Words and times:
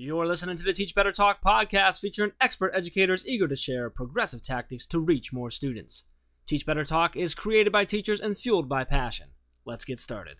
You're 0.00 0.26
listening 0.26 0.56
to 0.56 0.62
the 0.62 0.72
Teach 0.72 0.94
Better 0.94 1.10
Talk 1.10 1.42
podcast 1.42 1.98
featuring 1.98 2.30
expert 2.40 2.70
educators 2.72 3.26
eager 3.26 3.48
to 3.48 3.56
share 3.56 3.90
progressive 3.90 4.42
tactics 4.42 4.86
to 4.86 5.00
reach 5.00 5.32
more 5.32 5.50
students. 5.50 6.04
Teach 6.46 6.64
Better 6.64 6.84
Talk 6.84 7.16
is 7.16 7.34
created 7.34 7.72
by 7.72 7.84
teachers 7.84 8.20
and 8.20 8.38
fueled 8.38 8.68
by 8.68 8.84
passion. 8.84 9.30
Let's 9.64 9.84
get 9.84 9.98
started. 9.98 10.36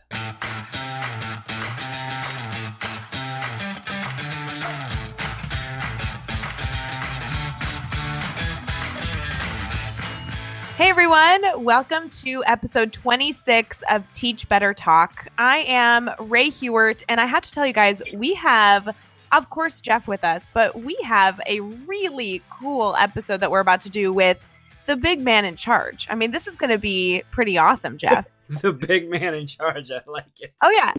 Hey 10.78 10.90
everyone, 10.90 11.64
welcome 11.64 12.08
to 12.10 12.44
episode 12.46 12.92
26 12.92 13.82
of 13.90 14.12
Teach 14.12 14.48
Better 14.48 14.72
Talk. 14.72 15.26
I 15.36 15.64
am 15.66 16.08
Rae 16.20 16.50
Hughart, 16.50 17.02
and 17.08 17.20
I 17.20 17.26
have 17.26 17.42
to 17.42 17.50
tell 17.50 17.66
you 17.66 17.72
guys, 17.72 18.00
we 18.14 18.34
have, 18.34 18.94
of 19.32 19.50
course, 19.50 19.80
Jeff 19.80 20.08
with 20.08 20.24
us, 20.24 20.48
but 20.52 20.82
we 20.82 20.96
have 21.04 21.40
a 21.46 21.60
really 21.60 22.42
cool 22.50 22.96
episode 22.96 23.40
that 23.40 23.50
we're 23.50 23.60
about 23.60 23.80
to 23.82 23.90
do 23.90 24.12
with 24.12 24.38
the 24.86 24.96
big 24.96 25.20
man 25.20 25.44
in 25.44 25.54
charge. 25.54 26.06
I 26.10 26.14
mean, 26.14 26.30
this 26.30 26.46
is 26.46 26.56
going 26.56 26.70
to 26.70 26.78
be 26.78 27.22
pretty 27.30 27.58
awesome, 27.58 27.98
Jeff. 27.98 28.28
the 28.48 28.72
big 28.72 29.10
man 29.10 29.34
in 29.34 29.46
charge, 29.46 29.90
I 29.90 30.00
like 30.06 30.40
it. 30.40 30.54
Oh, 30.62 30.70
yeah. 30.70 30.92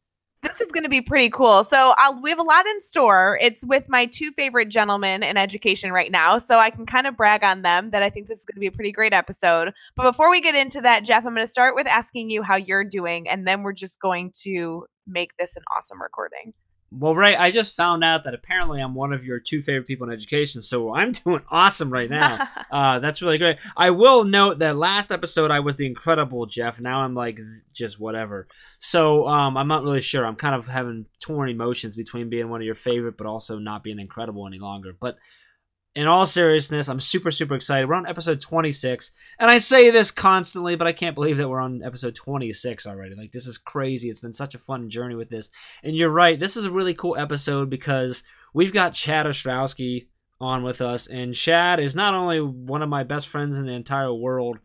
This 0.43 0.61
is 0.61 0.71
going 0.71 0.83
to 0.83 0.89
be 0.89 1.01
pretty 1.01 1.29
cool. 1.29 1.65
So 1.65 1.93
I'll, 1.97 2.21
we 2.21 2.29
have 2.29 2.39
a 2.39 2.43
lot 2.43 2.65
in 2.65 2.79
store. 2.79 3.37
It's 3.41 3.65
with 3.65 3.89
my 3.89 4.05
two 4.05 4.31
favorite 4.31 4.69
gentlemen 4.69 5.21
in 5.21 5.35
education 5.35 5.91
right 5.91 6.09
now, 6.09 6.37
so 6.37 6.59
I 6.59 6.69
can 6.69 6.85
kind 6.85 7.07
of 7.07 7.17
brag 7.17 7.43
on 7.43 7.61
them 7.61 7.89
that 7.89 8.03
I 8.03 8.09
think 8.09 8.27
this 8.27 8.39
is 8.39 8.45
going 8.45 8.55
to 8.55 8.61
be 8.61 8.67
a 8.67 8.71
pretty 8.71 8.93
great 8.93 9.11
episode. 9.11 9.73
But 9.97 10.03
before 10.03 10.29
we 10.31 10.39
get 10.39 10.55
into 10.55 10.79
that, 10.79 11.03
Jeff, 11.03 11.25
I'm 11.25 11.35
going 11.35 11.45
to 11.45 11.47
start 11.51 11.75
with 11.75 11.87
asking 11.87 12.29
you 12.29 12.41
how 12.41 12.55
you're 12.55 12.85
doing, 12.85 13.27
and 13.27 13.45
then 13.45 13.63
we're 13.63 13.73
just 13.73 13.99
going 13.99 14.31
to 14.43 14.85
make 15.05 15.35
this 15.37 15.57
an 15.57 15.63
awesome 15.75 16.01
recording. 16.01 16.53
Well, 16.91 17.13
Rae, 17.13 17.35
I 17.35 17.51
just 17.51 17.77
found 17.77 18.03
out 18.03 18.23
that 18.23 18.33
apparently 18.33 18.81
I'm 18.81 18.95
one 18.95 19.13
of 19.13 19.23
your 19.23 19.39
two 19.39 19.61
favorite 19.61 19.85
people 19.85 20.07
in 20.07 20.13
education, 20.13 20.61
so 20.61 20.93
I'm 20.93 21.11
doing 21.25 21.41
awesome 21.51 21.91
right 21.91 22.09
now. 22.09 22.47
uh, 22.71 22.99
that's 22.99 23.21
really 23.21 23.37
great. 23.37 23.57
I 23.77 23.91
will 23.91 24.23
note 24.23 24.59
that 24.59 24.75
last 24.75 25.11
episode 25.11 25.51
I 25.51 25.59
was 25.59 25.75
the 25.75 25.85
incredible 25.85 26.47
Jeff. 26.47 26.81
Now 26.81 27.01
I'm 27.01 27.13
like 27.13 27.39
just 27.73 27.99
whatever. 27.99 28.47
So 28.79 29.27
um, 29.27 29.55
I'm 29.55 29.67
not 29.67 29.83
really 29.83 30.01
sure. 30.01 30.25
I'm 30.25 30.35
kind 30.35 30.55
of 30.55 30.67
having 30.67 31.05
torn 31.21 31.49
emotions 31.49 31.95
between 31.95 32.29
being 32.29 32.49
one 32.49 32.61
of 32.61 32.65
your 32.65 32.75
favorite, 32.75 33.17
but 33.17 33.27
also 33.27 33.59
not 33.59 33.83
being 33.83 33.99
incredible 33.99 34.47
any 34.47 34.59
longer. 34.59 34.95
But 34.99 35.17
in 35.95 36.07
all 36.07 36.25
seriousness, 36.25 36.87
I'm 36.87 36.99
super, 36.99 37.31
super 37.31 37.55
excited. 37.55 37.89
We're 37.89 37.95
on 37.95 38.07
episode 38.07 38.39
26, 38.39 39.11
and 39.39 39.49
I 39.49 39.57
say 39.57 39.89
this 39.89 40.11
constantly, 40.11 40.75
but 40.75 40.87
I 40.87 40.91
can't 40.91 41.15
believe 41.15 41.37
that 41.37 41.49
we're 41.49 41.59
on 41.59 41.83
episode 41.83 42.15
26 42.15 42.85
already. 42.85 43.15
Like, 43.15 43.31
this 43.31 43.47
is 43.47 43.57
crazy. 43.57 44.09
It's 44.09 44.19
been 44.19 44.33
such 44.33 44.53
a 44.53 44.59
fun 44.59 44.89
journey 44.89 45.15
with 45.15 45.29
this. 45.29 45.49
And 45.83 45.95
you're 45.95 46.11
right, 46.11 46.39
this 46.39 46.55
is 46.55 46.65
a 46.65 46.71
really 46.71 46.93
cool 46.93 47.17
episode 47.17 47.69
because 47.69 48.23
we've 48.53 48.73
got 48.73 48.93
Chad 48.93 49.25
Ostrowski 49.25 50.07
on 50.39 50.63
with 50.63 50.79
us, 50.79 51.07
and 51.07 51.35
Chad 51.35 51.79
is 51.79 51.95
not 51.95 52.13
only 52.13 52.39
one 52.39 52.81
of 52.81 52.89
my 52.89 53.03
best 53.03 53.27
friends 53.27 53.57
in 53.57 53.65
the 53.65 53.73
entire 53.73 54.13
world, 54.13 54.59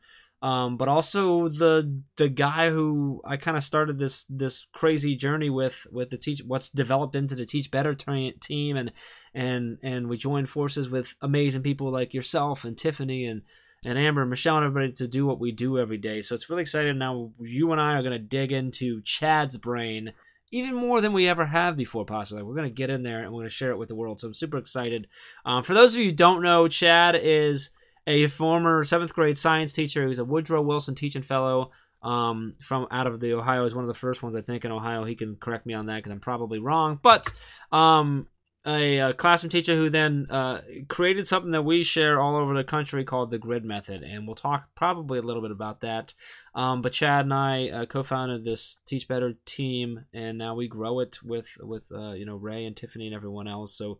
um, 0.44 0.76
but 0.76 0.88
also 0.88 1.48
the 1.48 2.02
the 2.18 2.28
guy 2.28 2.68
who 2.68 3.22
I 3.24 3.38
kind 3.38 3.56
of 3.56 3.64
started 3.64 3.98
this 3.98 4.26
this 4.28 4.66
crazy 4.74 5.16
journey 5.16 5.48
with 5.48 5.86
with 5.90 6.10
the 6.10 6.18
teach 6.18 6.42
what's 6.46 6.68
developed 6.68 7.16
into 7.16 7.34
the 7.34 7.46
Teach 7.46 7.70
Better 7.70 7.94
team 7.94 8.76
and 8.76 8.92
and 9.32 9.78
and 9.82 10.06
we 10.06 10.18
joined 10.18 10.50
forces 10.50 10.90
with 10.90 11.14
amazing 11.22 11.62
people 11.62 11.90
like 11.90 12.12
yourself 12.12 12.66
and 12.66 12.76
Tiffany 12.76 13.24
and 13.24 13.40
and 13.86 13.98
Amber 13.98 14.20
and 14.20 14.28
Michelle 14.28 14.58
and 14.58 14.66
everybody 14.66 14.92
to 14.92 15.08
do 15.08 15.24
what 15.24 15.40
we 15.40 15.50
do 15.50 15.78
every 15.78 15.96
day. 15.96 16.20
So 16.20 16.34
it's 16.34 16.50
really 16.50 16.60
exciting. 16.60 16.98
Now 16.98 17.32
you 17.40 17.72
and 17.72 17.80
I 17.80 17.94
are 17.94 18.02
going 18.02 18.12
to 18.12 18.18
dig 18.18 18.52
into 18.52 19.00
Chad's 19.00 19.56
brain 19.56 20.12
even 20.52 20.74
more 20.74 21.00
than 21.00 21.14
we 21.14 21.26
ever 21.26 21.46
have 21.46 21.74
before, 21.74 22.04
possibly. 22.04 22.42
We're 22.42 22.54
going 22.54 22.68
to 22.68 22.74
get 22.74 22.90
in 22.90 23.02
there 23.02 23.20
and 23.20 23.32
we're 23.32 23.40
going 23.40 23.48
to 23.48 23.54
share 23.54 23.70
it 23.70 23.78
with 23.78 23.88
the 23.88 23.94
world. 23.94 24.20
So 24.20 24.28
I'm 24.28 24.34
super 24.34 24.58
excited. 24.58 25.08
Um, 25.46 25.62
for 25.62 25.72
those 25.72 25.94
of 25.94 26.00
you 26.00 26.10
who 26.10 26.12
don't 26.12 26.42
know, 26.42 26.68
Chad 26.68 27.16
is 27.16 27.70
a 28.06 28.26
former 28.26 28.84
seventh 28.84 29.14
grade 29.14 29.38
science 29.38 29.72
teacher. 29.72 30.06
who's 30.06 30.18
a 30.18 30.24
Woodrow 30.24 30.62
Wilson 30.62 30.94
teaching 30.94 31.22
fellow 31.22 31.70
um, 32.02 32.54
from 32.60 32.86
out 32.90 33.06
of 33.06 33.20
the 33.20 33.32
Ohio. 33.32 33.64
He's 33.64 33.74
one 33.74 33.84
of 33.84 33.88
the 33.88 33.94
first 33.94 34.22
ones 34.22 34.36
I 34.36 34.42
think 34.42 34.64
in 34.64 34.72
Ohio. 34.72 35.04
He 35.04 35.14
can 35.14 35.36
correct 35.36 35.66
me 35.66 35.74
on 35.74 35.86
that 35.86 35.96
because 35.96 36.12
I'm 36.12 36.20
probably 36.20 36.58
wrong. 36.58 36.98
But 37.02 37.32
um, 37.72 38.28
a, 38.66 38.98
a, 38.98 39.12
classroom 39.12 39.50
teacher 39.50 39.74
who 39.74 39.90
then 39.90 40.26
uh, 40.30 40.60
created 40.88 41.26
something 41.26 41.52
that 41.52 41.64
we 41.64 41.84
share 41.84 42.20
all 42.20 42.36
over 42.36 42.54
the 42.54 42.64
country 42.64 43.04
called 43.04 43.30
the 43.30 43.38
Grid 43.38 43.64
Method, 43.64 44.02
and 44.02 44.26
we'll 44.26 44.34
talk 44.34 44.68
probably 44.74 45.18
a 45.18 45.22
little 45.22 45.42
bit 45.42 45.50
about 45.50 45.80
that. 45.80 46.14
Um, 46.54 46.82
but 46.82 46.92
Chad 46.92 47.24
and 47.24 47.34
I 47.34 47.68
uh, 47.68 47.86
co-founded 47.86 48.44
this 48.44 48.78
Teach 48.86 49.08
Better 49.08 49.34
team, 49.44 50.06
and 50.12 50.38
now 50.38 50.54
we 50.54 50.68
grow 50.68 51.00
it 51.00 51.18
with 51.22 51.56
with 51.60 51.84
uh, 51.92 52.12
you 52.12 52.24
know 52.24 52.36
Rae 52.36 52.64
and 52.64 52.76
Tiffany 52.76 53.06
and 53.06 53.14
everyone 53.14 53.48
else. 53.48 53.76
So 53.76 53.98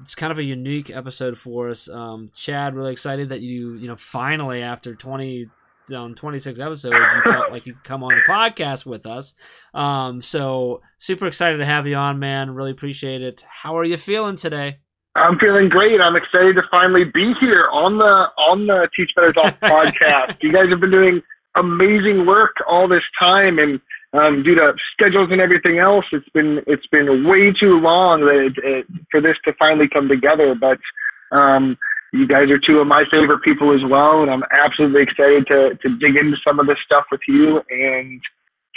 it's 0.00 0.14
kind 0.14 0.32
of 0.32 0.38
a 0.38 0.44
unique 0.44 0.90
episode 0.90 1.36
for 1.38 1.68
us. 1.68 1.88
Um, 1.88 2.30
Chad, 2.34 2.74
really 2.74 2.92
excited 2.92 3.28
that 3.30 3.40
you, 3.40 3.74
you 3.74 3.88
know, 3.88 3.96
finally 3.96 4.62
after 4.62 4.94
20, 4.94 5.48
um, 5.94 6.14
26 6.14 6.58
episodes, 6.58 6.96
you 7.14 7.22
felt 7.22 7.50
like 7.50 7.66
you 7.66 7.74
could 7.74 7.84
come 7.84 8.02
on 8.02 8.14
the 8.14 8.22
podcast 8.30 8.86
with 8.86 9.06
us. 9.06 9.34
Um, 9.72 10.22
so 10.22 10.80
super 10.98 11.26
excited 11.26 11.58
to 11.58 11.66
have 11.66 11.86
you 11.86 11.96
on, 11.96 12.18
man. 12.18 12.50
Really 12.50 12.70
appreciate 12.70 13.22
it. 13.22 13.44
How 13.48 13.76
are 13.78 13.84
you 13.84 13.96
feeling 13.96 14.36
today? 14.36 14.78
I'm 15.16 15.38
feeling 15.38 15.68
great. 15.68 16.00
I'm 16.00 16.16
excited 16.16 16.56
to 16.56 16.62
finally 16.70 17.04
be 17.04 17.34
here 17.40 17.68
on 17.72 17.98
the 17.98 18.26
on 18.36 18.66
the 18.66 18.88
Teach 18.96 19.10
Better 19.14 19.32
Talk 19.32 19.60
podcast. 19.62 20.36
you 20.42 20.50
guys 20.52 20.68
have 20.70 20.80
been 20.80 20.90
doing 20.90 21.22
amazing 21.54 22.26
work 22.26 22.56
all 22.68 22.88
this 22.88 23.02
time, 23.18 23.60
and 23.60 23.80
um, 24.14 24.42
due 24.44 24.54
to 24.54 24.74
schedules 24.92 25.28
and 25.32 25.40
everything 25.40 25.78
else, 25.78 26.04
it's 26.12 26.28
been 26.30 26.62
it's 26.66 26.86
been 26.86 27.26
way 27.26 27.52
too 27.52 27.80
long 27.80 28.20
that 28.20 28.46
it, 28.46 28.64
it, 28.64 28.86
for 29.10 29.20
this 29.20 29.36
to 29.44 29.52
finally 29.58 29.88
come 29.88 30.08
together. 30.08 30.54
But 30.54 30.78
um, 31.36 31.76
you 32.12 32.26
guys 32.26 32.48
are 32.50 32.60
two 32.60 32.78
of 32.78 32.86
my 32.86 33.04
favorite 33.10 33.42
people 33.42 33.74
as 33.74 33.80
well, 33.90 34.22
and 34.22 34.30
I'm 34.30 34.44
absolutely 34.52 35.02
excited 35.02 35.46
to 35.48 35.74
to 35.82 35.96
dig 35.98 36.16
into 36.16 36.36
some 36.46 36.60
of 36.60 36.66
this 36.66 36.78
stuff 36.84 37.04
with 37.10 37.22
you 37.26 37.60
and 37.70 38.20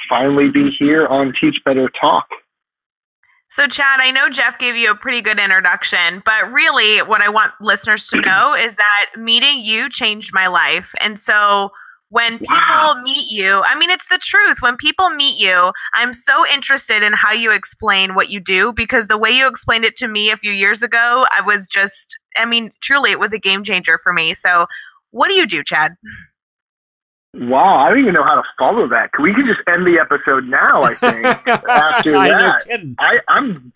finally 0.10 0.50
be 0.50 0.72
here 0.80 1.06
on 1.08 1.34
Teach 1.40 1.58
Better 1.64 1.90
Talk. 2.00 2.26
So, 3.50 3.68
Chad, 3.68 4.02
I 4.02 4.12
know 4.12 4.30
Jeff 4.30 4.60
gave 4.60 4.76
you 4.76 4.92
a 4.92 4.96
pretty 4.96 5.22
good 5.22 5.40
introduction, 5.40 6.22
but 6.26 6.52
really, 6.52 7.02
what 7.04 7.22
I 7.22 7.30
want 7.30 7.54
listeners 7.62 8.08
to 8.08 8.20
know 8.20 8.56
is 8.56 8.76
that 8.76 9.06
meeting 9.18 9.60
you 9.60 9.90
changed 9.90 10.34
my 10.34 10.48
life, 10.48 10.94
and 11.00 11.20
so 11.20 11.72
when 12.10 12.40
people 12.40 12.56
wow. 12.56 13.02
meet 13.04 13.30
you 13.30 13.62
i 13.66 13.78
mean 13.78 13.90
it's 13.90 14.08
the 14.10 14.20
truth 14.22 14.58
when 14.62 14.76
people 14.78 15.10
meet 15.10 15.38
you 15.38 15.72
i'm 15.94 16.14
so 16.14 16.46
interested 16.48 17.04
in 17.04 17.14
how 17.14 17.32
you 17.32 17.52
explain 17.52 18.16
what 18.16 18.30
you 18.30 18.40
do 18.40 18.72
because 18.74 19.08
the 19.08 19.18
way 19.18 19.30
you 19.30 19.48
explained 19.48 19.84
it 19.84 19.96
to 19.96 20.08
me 20.08 20.30
a 20.30 20.38
few 20.38 20.52
years 20.52 20.82
ago 20.82 21.26
i 21.36 21.42
was 21.42 21.68
just 21.68 22.18
i 22.38 22.46
mean 22.46 22.72
truly 22.82 23.12
it 23.12 23.20
was 23.20 23.34
a 23.34 23.40
game 23.40 23.64
changer 23.64 23.98
for 24.02 24.14
me 24.14 24.34
so 24.34 24.66
what 25.12 25.28
do 25.28 25.34
you 25.34 25.46
do 25.46 25.64
chad 25.64 25.94
Wow, 27.40 27.86
I 27.86 27.90
don't 27.90 28.00
even 28.00 28.14
know 28.14 28.24
how 28.24 28.36
to 28.36 28.44
follow 28.58 28.88
that. 28.88 29.12
We 29.22 29.32
could 29.32 29.46
just 29.46 29.60
end 29.68 29.86
the 29.86 30.00
episode 30.02 30.46
now. 30.46 30.82
I 30.84 30.96
think 30.96 31.26
after 31.48 32.14
that, 32.14 32.66
no 32.68 32.96
I, 32.98 33.20
I'm 33.28 33.72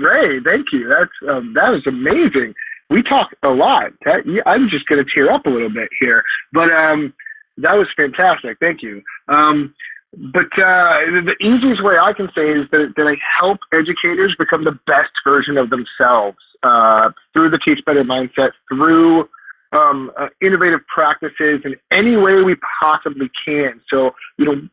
Rae. 0.00 0.40
Thank 0.40 0.68
you. 0.72 0.88
That's 0.88 1.10
um, 1.30 1.52
that 1.54 1.74
is 1.74 1.86
amazing. 1.86 2.54
We 2.88 3.02
talk 3.02 3.28
a 3.42 3.48
lot. 3.48 3.90
That, 4.06 4.22
I'm 4.46 4.68
just 4.70 4.86
going 4.86 5.04
to 5.04 5.10
tear 5.12 5.30
up 5.30 5.44
a 5.44 5.50
little 5.50 5.68
bit 5.68 5.90
here, 6.00 6.22
but 6.52 6.72
um, 6.72 7.12
that 7.62 7.74
was 7.74 7.88
fantastic. 7.96 8.58
Thank 8.60 8.82
you. 8.82 9.02
Um, 9.28 9.74
but 10.12 10.52
uh, 10.58 11.24
the 11.24 11.36
easiest 11.40 11.82
way 11.82 11.96
I 11.96 12.12
can 12.12 12.28
say 12.34 12.50
is 12.50 12.68
that, 12.70 12.92
that 12.96 13.06
I 13.06 13.16
help 13.40 13.60
educators 13.72 14.34
become 14.38 14.64
the 14.64 14.78
best 14.86 15.12
version 15.24 15.56
of 15.56 15.70
themselves 15.70 16.36
uh, 16.62 17.10
through 17.32 17.50
the 17.50 17.58
Teach 17.58 17.82
Better 17.86 18.04
mindset, 18.04 18.50
through 18.68 19.28
um, 19.72 20.12
uh, 20.18 20.26
innovative 20.42 20.80
practices 20.92 21.62
in 21.64 21.76
any 21.90 22.16
way 22.16 22.42
we 22.42 22.56
possibly 22.78 23.30
can. 23.46 23.80
So, 23.88 24.10
you 24.36 24.44
know, 24.44 24.68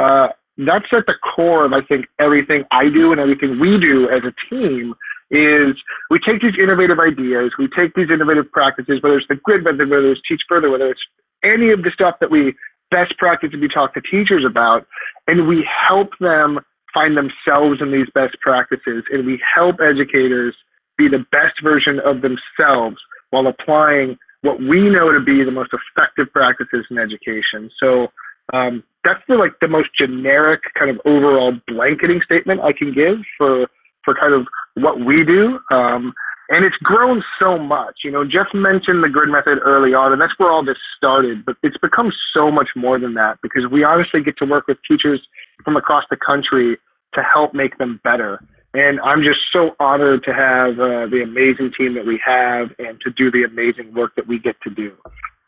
uh, 0.00 0.28
that's 0.58 0.86
at 0.92 1.06
the 1.06 1.14
core 1.34 1.64
of, 1.64 1.72
I 1.72 1.82
think, 1.82 2.06
everything 2.20 2.64
I 2.70 2.88
do 2.88 3.10
and 3.10 3.20
everything 3.20 3.58
we 3.58 3.80
do 3.80 4.08
as 4.10 4.22
a 4.22 4.32
team 4.48 4.94
is 5.30 5.76
we 6.10 6.18
take 6.20 6.40
these 6.40 6.54
innovative 6.60 6.98
ideas, 6.98 7.52
we 7.58 7.68
take 7.76 7.94
these 7.94 8.10
innovative 8.10 8.50
practices, 8.50 9.02
whether 9.02 9.18
it's 9.18 9.28
the 9.28 9.36
grid 9.36 9.64
method, 9.64 9.90
whether 9.90 10.10
it's 10.10 10.20
teach 10.26 10.40
further, 10.48 10.70
whether 10.70 10.88
it's 10.88 11.00
any 11.44 11.70
of 11.70 11.82
the 11.82 11.90
stuff 11.92 12.16
that 12.20 12.30
we 12.30 12.54
best 12.90 13.16
practice 13.18 13.50
be 13.52 13.68
talk 13.68 13.94
to 13.94 14.00
teachers 14.00 14.44
about, 14.46 14.86
and 15.26 15.46
we 15.46 15.66
help 15.88 16.10
them 16.20 16.58
find 16.92 17.16
themselves 17.16 17.80
in 17.80 17.92
these 17.92 18.06
best 18.14 18.36
practices, 18.40 19.04
and 19.10 19.26
we 19.26 19.40
help 19.54 19.76
educators 19.80 20.54
be 20.96 21.08
the 21.08 21.24
best 21.30 21.62
version 21.62 22.00
of 22.00 22.22
themselves 22.22 22.96
while 23.30 23.46
applying 23.46 24.16
what 24.42 24.58
we 24.60 24.88
know 24.88 25.12
to 25.12 25.20
be 25.20 25.44
the 25.44 25.50
most 25.50 25.70
effective 25.72 26.32
practices 26.32 26.86
in 26.90 26.98
education. 26.98 27.70
So 27.80 28.08
um, 28.52 28.82
that's 29.04 29.20
the 29.28 29.34
like 29.34 29.52
the 29.60 29.68
most 29.68 29.88
generic 29.98 30.62
kind 30.78 30.90
of 30.90 31.00
overall 31.04 31.52
blanketing 31.66 32.20
statement 32.24 32.60
I 32.60 32.72
can 32.72 32.92
give 32.94 33.18
for 33.36 33.66
for 34.04 34.14
kind 34.14 34.32
of 34.32 34.46
what 34.74 35.04
we 35.04 35.24
do. 35.24 35.58
Um, 35.70 36.12
and 36.48 36.64
it's 36.64 36.76
grown 36.76 37.22
so 37.38 37.58
much. 37.58 37.96
You 38.04 38.10
know, 38.10 38.24
Jeff 38.24 38.46
mentioned 38.54 39.04
the 39.04 39.08
grid 39.08 39.28
method 39.28 39.58
early 39.64 39.92
on, 39.94 40.12
and 40.12 40.20
that's 40.20 40.32
where 40.38 40.50
all 40.50 40.64
this 40.64 40.78
started. 40.96 41.44
But 41.44 41.56
it's 41.62 41.76
become 41.78 42.10
so 42.34 42.50
much 42.50 42.68
more 42.74 42.98
than 42.98 43.14
that 43.14 43.38
because 43.42 43.66
we 43.70 43.84
honestly 43.84 44.22
get 44.22 44.38
to 44.38 44.46
work 44.46 44.66
with 44.66 44.78
teachers 44.88 45.20
from 45.64 45.76
across 45.76 46.04
the 46.10 46.16
country 46.16 46.78
to 47.14 47.22
help 47.22 47.54
make 47.54 47.78
them 47.78 48.00
better. 48.02 48.40
And 48.74 49.00
I'm 49.00 49.22
just 49.22 49.40
so 49.52 49.74
honored 49.80 50.24
to 50.24 50.32
have 50.32 50.78
uh, 50.78 51.06
the 51.06 51.22
amazing 51.22 51.72
team 51.76 51.94
that 51.94 52.06
we 52.06 52.20
have 52.24 52.68
and 52.78 53.00
to 53.00 53.10
do 53.10 53.30
the 53.30 53.44
amazing 53.44 53.94
work 53.94 54.14
that 54.16 54.26
we 54.26 54.38
get 54.38 54.56
to 54.62 54.70
do. 54.70 54.94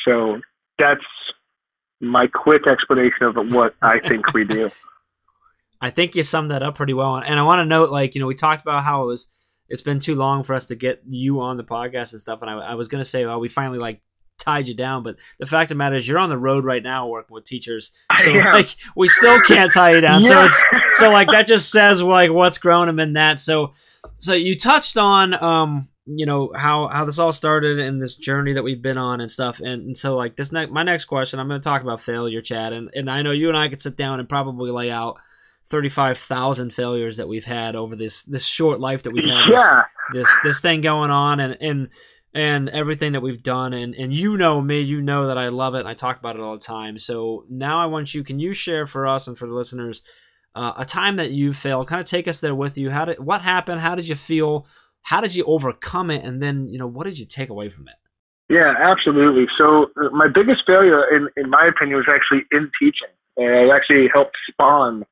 So 0.07 0.41
that's 0.79 1.05
my 2.01 2.27
quick 2.27 2.67
explanation 2.67 3.25
of 3.25 3.37
what 3.53 3.75
I 3.83 4.01
think 4.01 4.33
we 4.33 4.45
do. 4.45 4.71
I 5.83 5.91
think 5.91 6.15
you 6.15 6.23
summed 6.23 6.51
that 6.51 6.63
up 6.63 6.75
pretty 6.75 6.93
well. 6.93 7.17
And 7.17 7.39
I 7.39 7.43
want 7.43 7.61
to 7.61 7.67
note, 7.67 7.91
like, 7.91 8.15
you 8.15 8.21
know, 8.21 8.27
we 8.27 8.35
talked 8.35 8.63
about 8.63 8.85
how 8.85 9.05
it 9.05 9.07
was, 9.07 9.29
it's 9.71 9.83
been 9.83 10.01
too 10.01 10.17
long 10.17 10.43
for 10.43 10.55
us 10.55 10.67
to 10.67 10.75
get 10.75 11.03
you 11.09 11.41
on 11.41 11.57
the 11.57 11.65
podcast 11.65 12.13
and 12.13 12.21
stuff. 12.21 12.43
And 12.43 12.51
I, 12.51 12.59
I 12.59 12.75
was 12.75 12.89
going 12.89 13.01
to 13.01 13.09
say, 13.09 13.25
well, 13.25 13.41
we 13.41 13.49
finally 13.49 13.79
like 13.79 14.03
tied 14.39 14.67
you 14.67 14.75
down, 14.75 15.03
but 15.03 15.17
the 15.39 15.47
fact 15.47 15.71
of 15.71 15.77
the 15.77 15.79
matter 15.79 15.97
is 15.97 16.09
you're 16.09 16.19
on 16.19 16.29
the 16.29 16.39
road 16.39 16.65
right 16.65 16.83
now 16.83 17.07
working 17.07 17.35
with 17.35 17.45
teachers. 17.45 17.93
So 18.23 18.33
like, 18.33 18.75
we 18.97 19.09
still 19.09 19.41
can't 19.41 19.73
tie 19.73 19.93
you 19.93 20.01
down. 20.01 20.23
Yeah. 20.23 20.29
So 20.29 20.45
it's, 20.45 20.99
so 20.99 21.11
like, 21.11 21.29
that 21.31 21.47
just 21.47 21.71
says 21.71 22.03
like 22.03 22.33
what's 22.33 22.59
grown 22.59 22.89
him 22.89 22.99
in 22.99 23.13
that. 23.15 23.39
So, 23.39 23.73
so 24.19 24.35
you 24.35 24.57
touched 24.57 24.99
on, 24.99 25.41
um, 25.43 25.89
you 26.07 26.27
know 26.27 26.51
how 26.57 26.89
how 26.89 27.05
this 27.05 27.19
all 27.19 27.33
started 27.33 27.79
and 27.79 28.03
this 28.03 28.17
journey 28.17 28.55
that 28.55 28.65
we've 28.65 28.83
been 28.83 28.99
on 28.99 29.21
and 29.21 29.31
stuff 29.31 29.61
and, 29.61 29.83
and 29.83 29.97
so 29.97 30.17
like 30.17 30.35
this 30.35 30.51
next 30.51 30.73
my 30.73 30.83
next 30.83 31.05
question 31.05 31.39
i'm 31.39 31.47
going 31.47 31.61
to 31.61 31.65
talk 31.65 31.83
about 31.83 32.01
failure 32.01 32.41
chad 32.41 32.73
and, 32.73 32.91
and 32.95 33.09
i 33.09 33.23
know 33.23 33.31
you 33.31 33.49
and 33.49 33.57
i 33.57 33.69
could 33.69 33.81
sit 33.81 33.97
down 33.97 34.19
and 34.19 34.29
probably 34.29 34.71
lay 34.71 34.91
out 34.91 35.19
35,000 35.71 36.75
failures 36.75 37.17
that 37.17 37.29
we've 37.29 37.45
had 37.45 37.77
over 37.77 37.95
this 37.95 38.25
this 38.25 38.45
short 38.45 38.81
life 38.81 39.05
that 39.05 39.13
we've 39.13 39.25
had 39.25 39.49
yeah. 39.51 39.83
this, 40.13 40.27
this 40.27 40.39
this 40.43 40.61
thing 40.61 40.81
going 40.81 41.11
on 41.11 41.39
and 41.39 41.57
and 41.61 41.89
and 42.35 42.69
everything 42.71 43.13
that 43.13 43.21
we've 43.21 43.43
done. 43.43 43.73
And 43.73 43.95
and 43.95 44.13
you 44.13 44.37
know 44.37 44.61
me 44.61 44.81
you 44.81 45.01
know 45.01 45.29
that 45.29 45.39
I 45.39 45.49
love 45.49 45.75
it 45.77 45.81
and 45.81 45.89
I 45.89 45.95
talk 45.95 46.19
about 46.19 46.37
it 46.37 46.43
all 46.43 46.55
the 46.55 46.65
time. 46.65 46.99
So 46.99 47.45
now 47.49 47.79
I 47.79 47.87
want 47.87 48.15
you 48.15 48.25
can 48.25 48.41
you 48.41 48.53
share 48.53 48.85
for 48.85 49.07
us 49.07 49.29
and 49.29 49.39
for 49.39 49.47
the 49.47 49.55
listeners 49.55 50.03
uh, 50.57 50.73
a 50.77 50.85
time 50.85 51.17
that 51.17 51.31
you 51.31 51.53
failed? 51.53 51.87
Kind 51.87 52.01
of 52.01 52.09
take 52.09 52.27
us 52.27 52.41
there 52.41 52.55
with 52.55 52.77
you. 52.77 52.91
How 52.91 53.05
did 53.05 53.21
what 53.21 53.41
happened? 53.41 53.81
How 53.81 53.95
did 53.95 54.09
you 54.09 54.17
feel? 54.17 54.67
How 55.03 55.21
did 55.21 55.35
you 55.35 55.45
overcome 55.45 56.11
it? 56.11 56.25
And 56.25 56.43
then 56.43 56.69
you 56.69 56.79
know 56.79 56.89
what 56.89 57.05
did 57.05 57.19
you 57.19 57.27
take 57.27 57.49
away 57.49 57.69
from 57.69 57.87
it? 57.87 57.95
Yeah 58.53 58.75
absolutely. 58.77 59.47
So 59.57 59.87
uh, 60.03 60.11
my 60.11 60.27
biggest 60.27 60.63
failure 60.67 61.05
in 61.15 61.29
in 61.37 61.49
my 61.49 61.69
opinion 61.69 61.99
was 61.99 62.07
actually 62.13 62.45
in 62.51 62.71
teaching. 62.81 63.15
And 63.37 63.71
it 63.71 63.73
actually 63.73 64.09
helped 64.13 64.37
spawn 64.51 65.05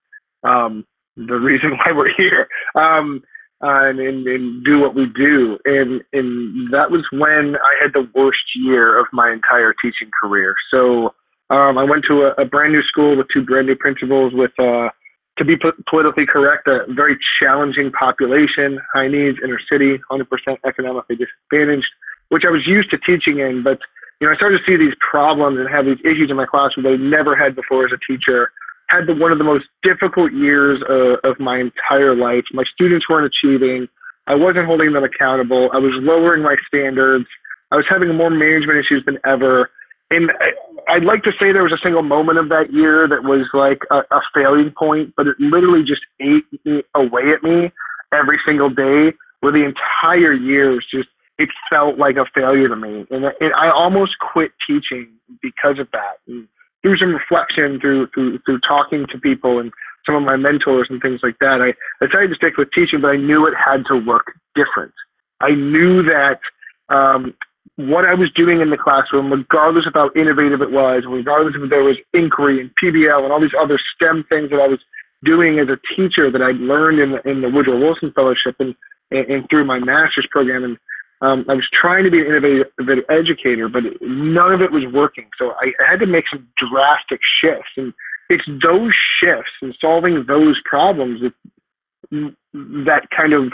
um, 0.44 0.84
the 1.16 1.34
reason 1.34 1.70
why 1.78 1.92
we're 1.92 2.14
here 2.16 2.48
um, 2.74 3.22
uh, 3.62 3.90
and, 3.90 3.98
and, 3.98 4.26
and 4.26 4.64
do 4.64 4.78
what 4.78 4.94
we 4.94 5.06
do. 5.06 5.58
And, 5.64 6.02
and 6.12 6.72
that 6.72 6.90
was 6.90 7.04
when 7.10 7.56
I 7.56 7.82
had 7.82 7.92
the 7.92 8.08
worst 8.14 8.44
year 8.54 8.98
of 8.98 9.06
my 9.12 9.32
entire 9.32 9.74
teaching 9.82 10.10
career. 10.22 10.54
So 10.70 11.14
um, 11.50 11.78
I 11.78 11.84
went 11.84 12.04
to 12.08 12.30
a, 12.38 12.42
a 12.42 12.44
brand 12.44 12.72
new 12.72 12.82
school 12.82 13.16
with 13.16 13.26
two 13.32 13.42
brand 13.42 13.66
new 13.66 13.74
principals 13.74 14.32
with, 14.34 14.52
uh, 14.58 14.90
to 15.38 15.44
be 15.44 15.56
po- 15.56 15.72
politically 15.88 16.26
correct, 16.26 16.68
a 16.68 16.86
very 16.92 17.18
challenging 17.42 17.90
population, 17.90 18.78
high 18.92 19.08
needs, 19.08 19.38
inner 19.42 19.60
city, 19.70 19.98
100% 20.10 20.24
economically 20.66 21.16
disadvantaged, 21.16 21.88
which 22.28 22.42
I 22.46 22.50
was 22.50 22.62
used 22.66 22.90
to 22.90 22.98
teaching 22.98 23.40
in. 23.40 23.62
But 23.64 23.78
you 24.20 24.26
know, 24.26 24.32
I 24.32 24.36
started 24.36 24.58
to 24.58 24.64
see 24.66 24.76
these 24.76 24.94
problems 24.98 25.58
and 25.58 25.68
have 25.70 25.86
these 25.86 26.02
issues 26.04 26.28
in 26.28 26.36
my 26.36 26.46
classroom 26.46 26.84
that 26.84 26.94
I 26.94 26.96
never 26.96 27.36
had 27.36 27.54
before 27.54 27.86
as 27.86 27.92
a 27.92 28.02
teacher 28.06 28.50
had 28.88 29.06
the, 29.06 29.14
one 29.14 29.32
of 29.32 29.38
the 29.38 29.44
most 29.44 29.66
difficult 29.82 30.32
years 30.32 30.82
uh, 30.88 31.28
of 31.28 31.38
my 31.38 31.60
entire 31.60 32.14
life. 32.14 32.44
My 32.52 32.64
students 32.72 33.08
weren't 33.08 33.30
achieving. 33.32 33.86
I 34.26 34.34
wasn't 34.34 34.66
holding 34.66 34.92
them 34.92 35.04
accountable. 35.04 35.70
I 35.72 35.78
was 35.78 35.92
lowering 36.02 36.42
my 36.42 36.56
standards. 36.66 37.26
I 37.70 37.76
was 37.76 37.86
having 37.88 38.14
more 38.14 38.30
management 38.30 38.78
issues 38.78 39.04
than 39.04 39.18
ever. 39.26 39.70
And 40.10 40.30
I, 40.40 40.96
I'd 40.96 41.04
like 41.04 41.22
to 41.24 41.32
say 41.38 41.52
there 41.52 41.62
was 41.62 41.72
a 41.72 41.84
single 41.84 42.02
moment 42.02 42.38
of 42.38 42.48
that 42.48 42.72
year 42.72 43.06
that 43.08 43.24
was 43.24 43.46
like 43.52 43.80
a, 43.90 44.00
a 44.14 44.20
failing 44.34 44.72
point, 44.76 45.12
but 45.16 45.26
it 45.26 45.36
literally 45.38 45.82
just 45.82 46.02
ate 46.20 46.44
me 46.64 46.82
away 46.94 47.32
at 47.34 47.42
me 47.42 47.70
every 48.12 48.38
single 48.46 48.70
day. 48.70 49.12
Where 49.40 49.52
the 49.52 49.64
entire 49.64 50.32
year 50.32 50.72
was 50.72 50.84
just 50.90 51.08
it 51.38 51.48
felt 51.70 51.98
like 51.98 52.16
a 52.16 52.24
failure 52.34 52.68
to 52.68 52.74
me, 52.74 53.06
and, 53.10 53.24
and 53.40 53.54
I 53.54 53.70
almost 53.70 54.18
quit 54.18 54.50
teaching 54.66 55.08
because 55.40 55.78
of 55.78 55.88
that. 55.92 56.18
And 56.26 56.48
through 56.88 56.96
some 56.96 57.14
reflection, 57.14 57.78
through 57.80 58.08
through 58.14 58.38
through 58.46 58.60
talking 58.66 59.06
to 59.12 59.18
people 59.18 59.58
and 59.58 59.70
some 60.06 60.14
of 60.14 60.22
my 60.22 60.36
mentors 60.36 60.86
and 60.88 61.02
things 61.02 61.20
like 61.22 61.36
that, 61.40 61.60
I, 61.60 61.76
decided 62.04 62.30
to 62.30 62.34
stick 62.36 62.56
with 62.56 62.68
teaching, 62.72 63.02
but 63.02 63.08
I 63.08 63.16
knew 63.16 63.46
it 63.46 63.52
had 63.52 63.84
to 63.88 63.96
work 63.98 64.32
different. 64.54 64.94
I 65.42 65.50
knew 65.50 66.02
that 66.02 66.40
um, 66.88 67.34
what 67.76 68.06
I 68.06 68.14
was 68.14 68.30
doing 68.34 68.62
in 68.62 68.70
the 68.70 68.78
classroom, 68.78 69.30
regardless 69.30 69.86
of 69.86 69.92
how 69.92 70.10
innovative 70.16 70.62
it 70.62 70.70
was, 70.70 71.04
regardless 71.06 71.56
of 71.56 71.64
if 71.64 71.70
there 71.70 71.84
was 71.84 71.98
inquiry 72.14 72.58
and 72.60 72.70
PBL 72.82 73.22
and 73.22 73.32
all 73.32 73.40
these 73.40 73.58
other 73.60 73.78
STEM 73.94 74.24
things 74.30 74.48
that 74.48 74.60
I 74.60 74.66
was 74.66 74.80
doing 75.24 75.58
as 75.58 75.68
a 75.68 75.76
teacher 75.94 76.30
that 76.30 76.40
I'd 76.40 76.56
learned 76.56 77.00
in 77.00 77.12
the, 77.12 77.30
in 77.30 77.42
the 77.42 77.50
Woodrow 77.50 77.78
Wilson 77.78 78.12
Fellowship 78.14 78.56
and, 78.60 78.74
and, 79.10 79.26
and 79.28 79.50
through 79.50 79.66
my 79.66 79.78
master's 79.78 80.28
program 80.30 80.64
and 80.64 80.78
um, 81.20 81.44
I 81.48 81.54
was 81.54 81.68
trying 81.72 82.04
to 82.04 82.10
be 82.10 82.20
an 82.20 82.26
innovative 82.26 83.04
educator, 83.08 83.68
but 83.68 83.82
none 84.00 84.52
of 84.52 84.60
it 84.60 84.70
was 84.70 84.84
working. 84.92 85.28
So 85.38 85.52
I, 85.60 85.72
had 85.88 86.00
to 86.00 86.06
make 86.06 86.24
some 86.30 86.46
drastic 86.56 87.20
shifts. 87.40 87.70
And 87.76 87.92
it's 88.28 88.44
those 88.62 88.92
shifts 89.20 89.50
and 89.60 89.74
solving 89.80 90.24
those 90.26 90.60
problems 90.64 91.20
that, 91.22 92.34
that 92.52 93.08
kind 93.16 93.32
of 93.32 93.52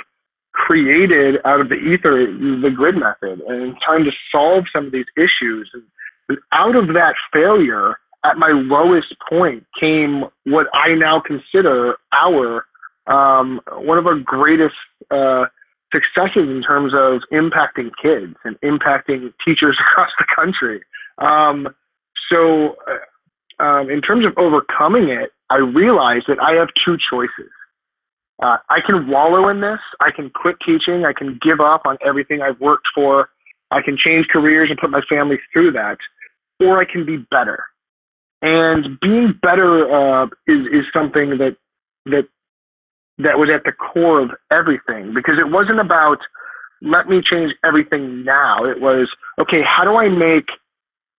created 0.53 1.37
out 1.45 1.61
of 1.61 1.69
the 1.69 1.75
ether 1.75 2.27
the 2.27 2.71
grid 2.71 2.97
method 2.97 3.41
and 3.49 3.77
trying 3.85 4.05
to 4.05 4.13
solve 4.31 4.65
some 4.73 4.87
of 4.87 4.93
these 4.93 5.07
issues. 5.17 5.71
And 6.29 6.39
out 6.53 6.77
of 6.77 6.89
that 6.89 7.15
failure, 7.33 7.97
at 8.25 8.37
my 8.37 8.51
lowest 8.51 9.15
point, 9.29 9.67
came 9.79 10.25
what 10.45 10.67
I 10.75 10.95
now 10.95 11.21
consider 11.21 11.97
our 12.13 12.67
um, 13.07 13.61
one 13.73 13.99
of 13.99 14.07
our 14.07 14.19
greatest 14.19 14.75
uh, 15.11 15.45
successes 15.95 16.51
in 16.51 16.63
terms 16.67 16.93
of 16.95 17.23
impacting 17.33 17.91
kids 18.03 18.35
and 18.45 18.59
impacting 18.61 19.33
teachers 19.47 19.79
across 19.93 20.11
the 20.19 20.27
country. 20.35 20.83
Um, 21.19 21.69
so, 22.31 22.77
uh, 22.91 23.63
um, 23.63 23.89
in 23.89 24.01
terms 24.01 24.27
of 24.27 24.33
overcoming 24.37 25.11
it, 25.11 25.31
I 25.51 25.59
realized 25.59 26.25
that 26.27 26.39
I 26.43 26.55
have 26.59 26.69
two 26.85 26.97
choices. 27.09 27.53
Uh, 28.43 28.57
I 28.69 28.81
can 28.85 29.09
wallow 29.09 29.49
in 29.49 29.61
this. 29.61 29.79
I 30.01 30.11
can 30.11 30.31
quit 30.31 30.57
teaching. 30.67 31.05
I 31.05 31.13
can 31.13 31.39
give 31.41 31.61
up 31.61 31.83
on 31.87 31.97
everything 32.05 32.43
I've 32.43 32.61
worked 32.61 32.89
for. 32.95 33.29
I 33.71 33.81
can 33.81 33.97
change 33.97 34.27
careers 34.33 34.71
and 34.71 34.79
put 34.79 34.91
my 34.91 35.03
family 35.09 35.37
through 35.53 35.73
that, 35.73 35.99
or 36.61 36.81
I 36.81 36.85
can 36.85 37.07
be 37.07 37.19
better. 37.31 37.65
And 38.43 38.99
being 39.01 39.35
better 39.41 39.89
uh, 39.91 40.27
is 40.47 40.67
is 40.67 40.85
something 40.93 41.39
that 41.39 41.57
that 42.07 42.29
that 43.19 43.39
was 43.39 43.49
at 43.55 43.65
the 43.65 43.73
core 43.73 44.21
of 44.21 44.31
everything 44.51 45.15
because 45.15 45.39
it 45.39 45.51
wasn't 45.51 45.81
about 45.81 46.19
let 46.83 47.09
me 47.09 47.23
change 47.23 47.55
everything 47.65 48.25
now. 48.25 48.65
It 48.65 48.81
was 48.81 49.09
okay. 49.41 49.63
How 49.63 49.85
do 49.85 49.97
I 49.97 50.09
make 50.09 50.47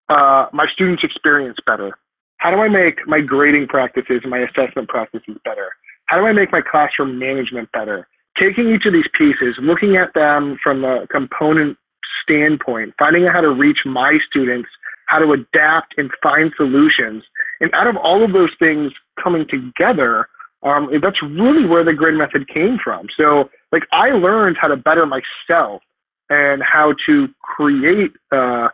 uh, 0.09 0.47
my 0.53 0.67
students' 0.71 1.03
experience 1.03 1.57
better? 1.65 1.97
How 2.37 2.51
do 2.51 2.57
I 2.57 2.67
make 2.67 3.07
my 3.07 3.21
grading 3.21 3.67
practices 3.67 4.21
and 4.21 4.29
my 4.29 4.39
assessment 4.39 4.89
practices 4.89 5.37
better? 5.43 5.69
How 6.07 6.17
do 6.19 6.27
I 6.27 6.33
make 6.33 6.51
my 6.51 6.61
classroom 6.61 7.17
management 7.17 7.71
better? 7.71 8.07
Taking 8.39 8.69
each 8.69 8.85
of 8.85 8.93
these 8.93 9.07
pieces, 9.17 9.55
looking 9.61 9.95
at 9.95 10.13
them 10.13 10.57
from 10.61 10.83
a 10.83 11.07
component 11.07 11.77
standpoint, 12.21 12.93
finding 12.99 13.25
out 13.25 13.33
how 13.33 13.41
to 13.41 13.49
reach 13.49 13.79
my 13.85 14.19
students, 14.29 14.69
how 15.07 15.19
to 15.19 15.31
adapt 15.31 15.95
and 15.97 16.11
find 16.21 16.51
solutions. 16.57 17.23
And 17.61 17.73
out 17.73 17.87
of 17.87 17.95
all 17.97 18.23
of 18.23 18.33
those 18.33 18.51
things 18.59 18.91
coming 19.21 19.45
together, 19.49 20.27
um, 20.65 20.89
that's 21.01 21.21
really 21.21 21.65
where 21.65 21.83
the 21.83 21.93
grid 21.93 22.15
method 22.15 22.47
came 22.47 22.77
from. 22.83 23.07
So, 23.15 23.49
like, 23.71 23.83
I 23.91 24.09
learned 24.09 24.57
how 24.59 24.67
to 24.67 24.75
better 24.75 25.05
myself 25.05 25.81
and 26.29 26.61
how 26.63 26.95
to 27.05 27.29
create 27.39 28.11
uh, 28.31 28.69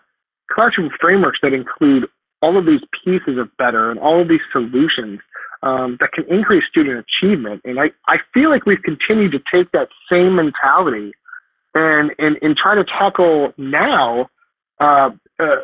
classroom 0.49 0.89
frameworks 0.99 1.39
that 1.43 1.53
include 1.53 2.07
all 2.41 2.57
of 2.57 2.65
these 2.65 2.79
pieces 3.03 3.37
of 3.37 3.55
better 3.57 3.91
and 3.91 3.99
all 3.99 4.21
of 4.21 4.29
these 4.29 4.39
solutions 4.51 5.19
um, 5.63 5.97
that 5.99 6.11
can 6.13 6.23
increase 6.29 6.63
student 6.69 7.05
achievement. 7.05 7.61
And 7.65 7.79
I, 7.79 7.91
I 8.07 8.17
feel 8.33 8.49
like 8.49 8.65
we've 8.65 8.81
continued 8.81 9.33
to 9.33 9.39
take 9.53 9.71
that 9.73 9.89
same 10.09 10.35
mentality 10.35 11.11
and, 11.75 12.11
and, 12.17 12.37
and 12.41 12.55
try 12.57 12.73
to 12.73 12.85
tackle 12.85 13.53
now 13.57 14.29
uh, 14.79 15.09
uh, 15.39 15.55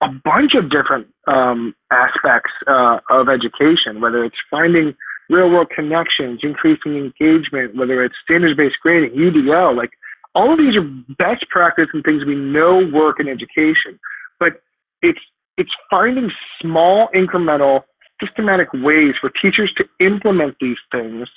a 0.00 0.08
bunch 0.24 0.54
of 0.54 0.70
different 0.70 1.06
um, 1.26 1.74
aspects 1.92 2.50
uh, 2.66 2.98
of 3.10 3.28
education, 3.28 4.00
whether 4.00 4.24
it's 4.24 4.36
finding 4.50 4.94
real 5.28 5.50
world 5.50 5.70
connections, 5.74 6.40
increasing 6.42 6.96
engagement, 6.96 7.76
whether 7.76 8.04
it's 8.04 8.14
standards 8.24 8.56
based 8.56 8.76
grading, 8.82 9.10
UDL, 9.10 9.76
like 9.76 9.90
all 10.34 10.52
of 10.52 10.58
these 10.58 10.76
are 10.76 10.88
best 11.18 11.48
practice 11.48 11.88
and 11.92 12.04
things 12.04 12.24
we 12.24 12.34
know 12.34 12.88
work 12.92 13.18
in 13.18 13.28
education. 13.28 13.98
But 14.38 14.60
it's 15.02 15.20
it's 15.56 15.70
finding 15.90 16.30
small 16.60 17.08
incremental 17.14 17.82
systematic 18.22 18.68
ways 18.74 19.14
for 19.20 19.30
teachers 19.30 19.72
to 19.76 19.84
implement 20.04 20.56
these 20.60 20.76
things 20.92 21.28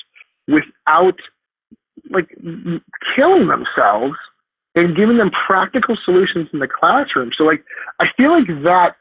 without 0.48 1.18
like 2.10 2.30
killing 3.16 3.48
themselves 3.48 4.16
and 4.76 4.96
giving 4.96 5.18
them 5.18 5.32
practical 5.48 5.98
solutions 6.06 6.48
in 6.54 6.60
the 6.60 6.68
classroom. 6.68 7.32
So 7.38 7.44
like 7.44 7.64
I 8.00 8.06
feel 8.18 8.32
like 8.32 8.48
that 8.64 8.96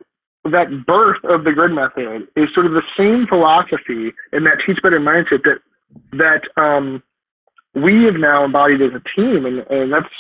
that 0.53 0.87
birth 0.87 1.23
of 1.25 1.45
the 1.45 1.53
grid 1.53 1.73
method 1.73 2.29
is 2.37 2.49
sort 2.55 2.67
of 2.67 2.73
the 2.73 2.83
same 2.97 3.27
philosophy 3.27 4.13
and 4.33 4.47
that 4.47 4.59
teach 4.65 4.79
better 4.83 5.01
mindset 5.01 5.43
that 5.45 5.61
that 6.13 6.43
um, 6.61 7.03
we 7.75 8.05
have 8.05 8.17
now 8.17 8.45
embodied 8.45 8.83
as 8.83 8.93
a 8.93 9.03
team, 9.17 9.47
and, 9.47 9.65
and 9.71 9.93
that's 9.93 10.13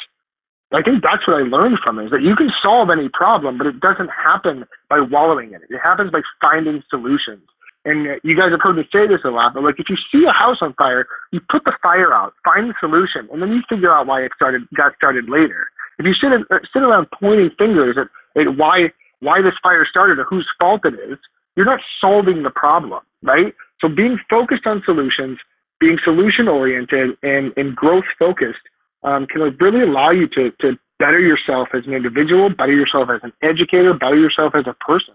I 0.72 0.82
think 0.82 1.02
that's 1.02 1.26
what 1.26 1.40
I 1.40 1.48
learned 1.48 1.78
from 1.82 1.98
it 1.98 2.06
is 2.06 2.10
that 2.10 2.22
you 2.22 2.36
can 2.36 2.50
solve 2.62 2.90
any 2.90 3.08
problem, 3.08 3.56
but 3.56 3.66
it 3.66 3.80
doesn't 3.80 4.10
happen 4.10 4.66
by 4.90 5.00
wallowing 5.00 5.48
in 5.48 5.62
it. 5.62 5.70
It 5.70 5.80
happens 5.82 6.10
by 6.12 6.20
finding 6.42 6.82
solutions. 6.90 7.40
And 7.86 8.20
you 8.22 8.36
guys 8.36 8.50
have 8.50 8.60
heard 8.60 8.76
me 8.76 8.84
say 8.92 9.06
this 9.06 9.24
a 9.24 9.30
lot, 9.30 9.54
but 9.54 9.62
like 9.62 9.76
if 9.78 9.88
you 9.88 9.96
see 10.12 10.26
a 10.26 10.32
house 10.32 10.58
on 10.60 10.74
fire, 10.74 11.06
you 11.32 11.40
put 11.48 11.64
the 11.64 11.72
fire 11.82 12.12
out, 12.12 12.34
find 12.44 12.68
the 12.68 12.74
solution, 12.80 13.28
and 13.32 13.40
then 13.40 13.48
you 13.48 13.62
figure 13.68 13.94
out 13.94 14.06
why 14.06 14.20
it 14.20 14.32
started 14.36 14.68
got 14.76 14.94
started 14.94 15.30
later. 15.30 15.70
If 15.98 16.04
you 16.04 16.12
sit 16.12 16.32
uh, 16.32 16.58
sit 16.70 16.82
around 16.82 17.06
pointing 17.18 17.50
fingers 17.56 17.96
at, 17.96 18.08
at 18.38 18.58
why 18.58 18.92
why 19.20 19.42
this 19.42 19.54
fire 19.62 19.86
started 19.88 20.18
or 20.18 20.24
whose 20.24 20.48
fault 20.58 20.82
it 20.84 20.94
is, 20.94 21.18
you're 21.56 21.66
not 21.66 21.80
solving 22.00 22.42
the 22.42 22.50
problem, 22.50 23.02
right? 23.22 23.54
So 23.80 23.88
being 23.88 24.18
focused 24.30 24.66
on 24.66 24.82
solutions, 24.84 25.38
being 25.80 25.98
solution 26.04 26.48
oriented 26.48 27.16
and, 27.22 27.52
and 27.56 27.74
growth 27.74 28.04
focused 28.18 28.60
um, 29.02 29.26
can 29.26 29.40
really 29.60 29.82
allow 29.82 30.10
you 30.10 30.28
to, 30.28 30.50
to 30.60 30.78
better 30.98 31.20
yourself 31.20 31.68
as 31.74 31.84
an 31.86 31.94
individual, 31.94 32.50
better 32.50 32.72
yourself 32.72 33.08
as 33.14 33.20
an 33.22 33.32
educator, 33.42 33.94
better 33.94 34.16
yourself 34.16 34.54
as 34.54 34.64
a 34.66 34.74
person. 34.84 35.14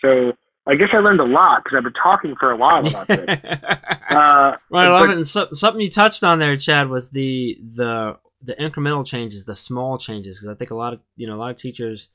So 0.00 0.32
I 0.66 0.74
guess 0.74 0.88
I 0.92 0.98
learned 0.98 1.20
a 1.20 1.24
lot 1.24 1.64
because 1.64 1.76
I've 1.76 1.84
been 1.84 1.92
talking 2.02 2.34
for 2.38 2.50
a 2.50 2.56
while 2.56 2.86
about 2.86 3.08
this. 3.08 3.18
uh, 3.28 3.28
right, 4.10 4.58
I 4.72 4.88
love 4.88 5.06
but, 5.06 5.10
it. 5.10 5.16
And 5.16 5.26
so, 5.26 5.48
something 5.52 5.80
you 5.80 5.88
touched 5.88 6.22
on 6.22 6.38
there, 6.38 6.56
Chad, 6.56 6.88
was 6.88 7.10
the 7.10 7.58
the 7.60 8.18
the 8.42 8.54
incremental 8.54 9.06
changes, 9.06 9.44
the 9.44 9.54
small 9.54 9.98
changes. 9.98 10.38
Because 10.38 10.54
I 10.54 10.54
think 10.56 10.70
a 10.70 10.74
lot 10.74 10.92
of 10.92 11.00
you 11.16 11.26
know 11.26 11.36
a 11.36 11.38
lot 11.38 11.50
of 11.50 11.56
teachers 11.56 12.08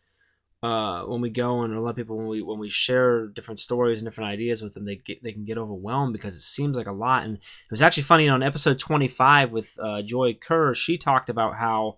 uh, 0.65 1.03
when 1.03 1.21
we 1.21 1.29
go 1.29 1.61
and 1.61 1.75
a 1.75 1.79
lot 1.79 1.91
of 1.91 1.95
people 1.95 2.17
when 2.17 2.27
we 2.27 2.41
when 2.41 2.57
we 2.57 2.69
share 2.69 3.27
different 3.27 3.59
stories 3.59 3.99
and 3.99 4.07
different 4.07 4.31
ideas 4.31 4.63
with 4.63 4.73
them, 4.73 4.85
they 4.85 4.95
get 4.95 5.21
they 5.21 5.31
can 5.31 5.45
get 5.45 5.59
overwhelmed 5.59 6.11
because 6.11 6.35
it 6.35 6.41
seems 6.41 6.75
like 6.75 6.87
a 6.87 6.91
lot. 6.91 7.23
And 7.23 7.37
it 7.37 7.71
was 7.71 7.83
actually 7.83 8.03
funny 8.03 8.27
on 8.27 8.41
episode 8.41 8.79
twenty 8.79 9.07
five 9.07 9.51
with 9.51 9.77
uh, 9.79 10.01
Joy 10.01 10.33
Kirr. 10.33 10.73
She 10.73 10.97
talked 10.97 11.29
about 11.29 11.55
how 11.55 11.97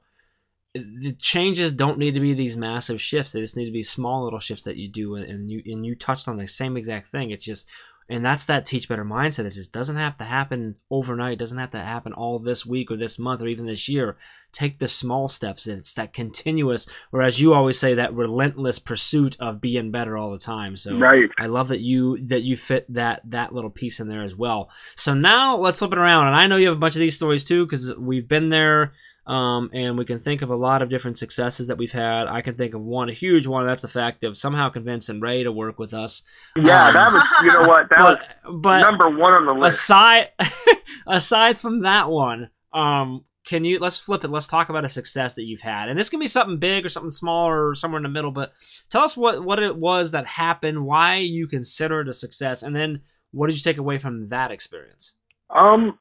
the 0.74 1.16
changes 1.18 1.72
don't 1.72 1.98
need 1.98 2.14
to 2.16 2.20
be 2.20 2.34
these 2.34 2.58
massive 2.58 3.00
shifts. 3.00 3.32
They 3.32 3.40
just 3.40 3.56
need 3.56 3.68
to 3.68 3.72
be 3.72 3.84
small 3.84 4.26
little 4.26 4.40
shifts 4.40 4.66
that 4.66 4.76
you 4.76 4.90
do. 4.90 5.16
And 5.16 5.50
you 5.50 5.62
and 5.66 5.86
you 5.86 5.96
touched 5.96 6.28
on 6.28 6.36
the 6.36 6.46
same 6.46 6.76
exact 6.76 7.08
thing. 7.08 7.32
It's 7.32 7.46
just 7.46 7.70
and 8.10 8.26
that's 8.26 8.46
that 8.46 8.66
teach 8.66 8.88
better 8.88 9.04
mindset. 9.04 9.46
Is 9.46 9.58
it 9.58 9.72
doesn't 9.72 9.96
have 9.98 10.18
to 10.18 10.24
happen 10.24 10.76
overnight. 10.90 11.34
It 11.34 11.40
doesn't 11.40 11.58
have 11.58 11.72
to 11.72 11.80
happen 11.80 12.14
all 12.14 12.40
this 12.40 12.66
week 12.66 12.90
or 12.90 12.98
this 12.98 13.20
month 13.20 13.42
or 13.42 13.48
even 13.48 13.66
this 13.66 13.90
year. 13.90 14.18
Take 14.52 14.80
the 14.80 14.88
small 14.88 15.28
steps 15.28 15.68
and 15.68 15.80
it's 15.80 15.94
that 15.96 16.14
continuous 16.14 16.88
or 17.12 17.22
as 17.22 17.42
you 17.42 17.54
always 17.54 17.80
say 17.80 17.94
that 17.96 18.14
relentless 18.14 18.80
pursuit 18.80 19.36
of 19.40 19.60
being 19.60 19.92
better 19.92 20.18
all 20.18 20.32
the 20.32 20.38
time. 20.38 20.78
So 20.78 20.98
right. 20.98 21.30
i 21.38 21.48
love 21.48 21.68
that 21.68 21.82
you 21.82 22.26
that 22.28 22.44
you 22.44 22.56
fit 22.56 22.92
that 22.94 23.22
that 23.26 23.54
little 23.54 23.70
piece 23.70 24.00
in 24.00 24.08
there 24.08 24.24
as 24.24 24.36
well. 24.36 24.70
So 24.96 25.14
now 25.14 25.58
let's 25.58 25.80
flip 25.80 25.92
it 25.92 25.98
around. 25.98 26.28
And 26.28 26.36
i 26.36 26.48
know 26.48 26.58
you 26.58 26.68
have 26.68 26.78
a 26.78 26.80
bunch 26.80 26.96
of 26.96 27.00
these 27.00 27.16
stories 27.16 27.44
too 27.44 27.66
because 27.66 27.94
we've 27.98 28.28
been 28.28 28.50
there 28.50 28.94
um, 29.28 29.70
and 29.74 29.98
we 29.98 30.06
can 30.06 30.20
think 30.20 30.42
of 30.42 30.50
a 30.50 30.56
lot 30.56 30.82
of 30.82 30.88
different 30.88 31.18
successes 31.18 31.68
that 31.68 31.78
we've 31.78 31.92
had. 31.92 32.28
I 32.28 32.42
can 32.42 32.56
think 32.56 32.74
of 32.74 32.82
one, 32.82 33.10
a 33.10 33.14
huge 33.14 33.46
one. 33.46 33.68
That's 33.68 33.82
the 33.82 33.90
fact 33.90 34.24
of 34.24 34.38
somehow 34.38 34.70
convincing 34.70 35.20
Rae 35.20 35.44
to 35.44 35.52
work 35.52 35.78
with 35.78 35.94
us. 35.94 36.24
Yeah, 36.56 36.88
um, 36.88 36.94
that 36.94 37.12
was, 37.12 37.24
you 37.44 37.52
know 37.52 37.68
what, 37.68 37.90
that 37.90 37.98
but, 38.44 38.52
was 38.52 38.62
but 38.62 38.82
number 38.82 39.10
one 39.10 39.34
on 39.34 39.46
the 39.46 39.54
list. 39.54 39.80
Aside, 39.80 40.30
aside 41.08 41.58
from 41.58 41.82
that 41.82 42.10
one, 42.10 42.50
um, 42.72 43.26
can 43.46 43.66
you 43.66 43.80
let's 43.80 43.98
flip 43.98 44.24
it? 44.24 44.30
Let's 44.30 44.48
talk 44.48 44.70
about 44.70 44.86
a 44.86 44.90
success 44.90 45.36
that 45.36 45.44
you've 45.44 45.62
had, 45.62 45.90
and 45.90 46.00
this 46.00 46.10
can 46.10 46.22
be 46.22 46.28
something 46.28 46.58
big 46.58 46.86
or 46.86 46.90
something 46.90 47.12
small 47.12 47.50
or 47.50 47.76
somewhere 47.76 48.00
in 48.00 48.04
the 48.04 48.10
middle. 48.10 48.32
But 48.32 48.54
tell 48.90 49.04
us 49.04 49.18
what 49.18 49.44
what 49.44 49.62
it 49.62 49.76
was 49.76 50.12
that 50.12 50.26
happened, 50.26 50.86
why 50.86 51.18
you 51.18 51.48
consider 51.48 52.00
it 52.00 52.08
a 52.08 52.14
success, 52.14 52.64
and 52.64 52.74
then 52.74 53.02
what 53.32 53.48
did 53.48 53.58
you 53.58 53.64
take 53.64 53.78
away 53.78 53.98
from 53.98 54.30
that 54.30 54.52
experience? 54.52 55.14
Um, 55.50 56.00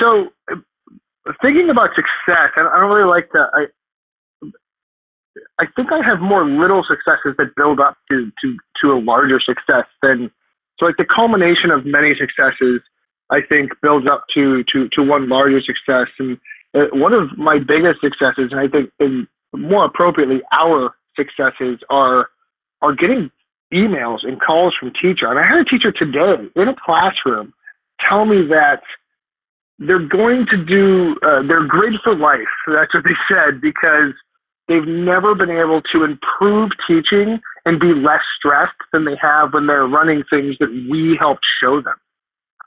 so 0.00 0.28
thinking 1.42 1.70
about 1.70 1.90
success, 1.94 2.52
I 2.56 2.62
don't 2.62 2.90
really 2.90 3.08
like 3.08 3.30
to. 3.32 3.46
I, 3.52 3.64
I 5.60 5.66
think 5.76 5.92
I 5.92 6.04
have 6.04 6.20
more 6.20 6.44
little 6.44 6.84
successes 6.88 7.34
that 7.38 7.54
build 7.56 7.80
up 7.80 7.96
to 8.10 8.30
to 8.42 8.56
to 8.82 8.92
a 8.92 8.98
larger 8.98 9.40
success 9.40 9.86
than 10.02 10.30
so 10.78 10.86
like 10.86 10.96
the 10.96 11.04
culmination 11.04 11.70
of 11.70 11.84
many 11.84 12.14
successes. 12.14 12.80
I 13.30 13.40
think 13.46 13.72
builds 13.82 14.06
up 14.10 14.24
to 14.34 14.64
to 14.72 14.88
to 14.92 15.02
one 15.02 15.28
larger 15.28 15.60
success, 15.60 16.08
and 16.18 16.38
uh, 16.74 16.86
one 16.92 17.12
of 17.12 17.36
my 17.36 17.58
biggest 17.58 18.00
successes, 18.00 18.50
and 18.50 18.60
I 18.60 18.68
think 18.68 18.90
and 18.98 19.26
more 19.54 19.84
appropriately 19.84 20.40
our 20.52 20.94
successes 21.16 21.78
are 21.90 22.28
are 22.80 22.94
getting 22.94 23.30
emails 23.72 24.20
and 24.22 24.40
calls 24.40 24.74
from 24.78 24.92
teacher. 24.92 25.26
And 25.28 25.38
I 25.38 25.46
had 25.46 25.58
a 25.58 25.64
teacher 25.64 25.92
today 25.92 26.48
in 26.56 26.68
a 26.68 26.74
classroom 26.74 27.52
tell 28.08 28.24
me 28.24 28.46
that 28.48 28.82
they're 29.78 30.06
going 30.06 30.46
to 30.50 30.56
do 30.56 31.16
uh, 31.22 31.42
they're 31.46 31.66
great 31.66 31.94
for 32.02 32.14
life. 32.14 32.40
That's 32.66 32.92
what 32.94 33.04
they 33.04 33.16
said 33.28 33.60
because 33.60 34.12
they've 34.66 34.86
never 34.86 35.34
been 35.34 35.50
able 35.50 35.82
to 35.92 36.04
improve 36.04 36.70
teaching 36.86 37.40
and 37.64 37.80
be 37.80 37.94
less 37.94 38.20
stressed 38.38 38.76
than 38.92 39.04
they 39.04 39.16
have 39.20 39.52
when 39.52 39.66
they're 39.66 39.86
running 39.86 40.24
things 40.30 40.56
that 40.60 40.70
we 40.90 41.16
helped 41.18 41.44
show 41.62 41.80
them. 41.80 41.94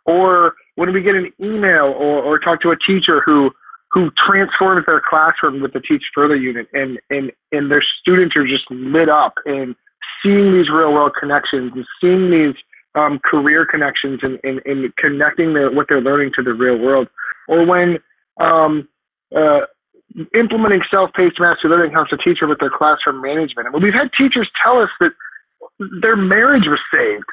Or 0.06 0.56
when 0.76 0.94
we 0.94 1.02
get 1.02 1.16
an 1.16 1.32
email 1.40 1.86
or, 1.86 2.22
or 2.24 2.40
talk 2.40 2.62
to 2.62 2.72
a 2.72 2.78
teacher 2.78 3.22
who 3.26 3.52
who 3.92 4.10
transforms 4.26 4.86
their 4.86 5.02
classroom 5.08 5.62
with 5.62 5.74
the 5.74 5.82
teach 5.82 6.04
further 6.16 6.36
unit 6.36 6.68
and 6.74 7.00
and 7.10 7.32
and 7.52 7.70
their 7.70 7.84
students 8.00 8.36
are 8.36 8.48
just 8.48 8.64
lit 8.72 9.10
up 9.10 9.34
and 9.46 9.76
seeing 10.24 10.54
these 10.54 10.70
real 10.70 10.94
world 10.94 11.12
connections 11.20 11.72
and 11.76 11.86
seeing 12.00 12.32
these 12.32 12.56
um, 12.96 13.20
career 13.24 13.66
connections 13.66 14.20
and, 14.22 14.40
and, 14.44 14.62
and 14.66 14.96
connecting 14.98 15.54
their, 15.54 15.72
what 15.72 15.88
they're 15.90 16.02
learning 16.02 16.32
to 16.36 16.44
the 16.44 16.54
real 16.54 16.78
world. 16.78 17.08
Or 17.48 17.66
when 17.66 17.98
um, 18.40 18.88
uh, 19.36 19.62
implementing 20.36 20.82
self-paced 20.90 21.40
mastery 21.40 21.70
learning 21.72 21.92
helps 21.94 22.12
a 22.12 22.18
teacher 22.18 22.48
with 22.48 22.60
their 22.60 22.70
classroom 22.70 23.22
management. 23.22 23.72
Mean, 23.72 23.82
we've 23.82 23.94
had 23.94 24.10
teachers 24.18 24.50
tell 24.64 24.82
us 24.82 24.90
that 25.00 25.12
their 26.02 26.16
marriage 26.16 26.66
was 26.68 26.80
saved 26.94 27.26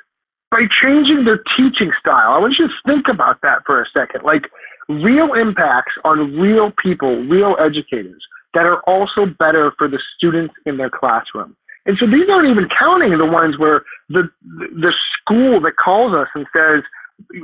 by 0.50 0.62
changing 0.82 1.24
their 1.24 1.42
teaching 1.56 1.92
style. 2.00 2.32
I 2.32 2.38
want 2.38 2.54
you 2.58 2.68
to 2.68 2.74
think 2.86 3.06
about 3.08 3.40
that 3.42 3.62
for 3.66 3.82
a 3.82 3.86
second. 3.92 4.24
Like 4.24 4.44
real 4.88 5.34
impacts 5.34 5.92
on 6.04 6.38
real 6.38 6.72
people, 6.82 7.22
real 7.24 7.56
educators 7.58 8.24
that 8.54 8.64
are 8.64 8.80
also 8.82 9.26
better 9.38 9.72
for 9.76 9.88
the 9.88 10.00
students 10.16 10.54
in 10.64 10.78
their 10.78 10.90
classroom. 10.90 11.56
And 11.88 11.96
so 11.98 12.06
these 12.06 12.28
aren't 12.30 12.48
even 12.48 12.68
counting 12.78 13.16
the 13.16 13.24
ones 13.26 13.58
where 13.58 13.82
the 14.10 14.28
the 14.44 14.92
school 15.16 15.60
that 15.62 15.76
calls 15.82 16.14
us 16.14 16.28
and 16.34 16.46
says 16.54 16.84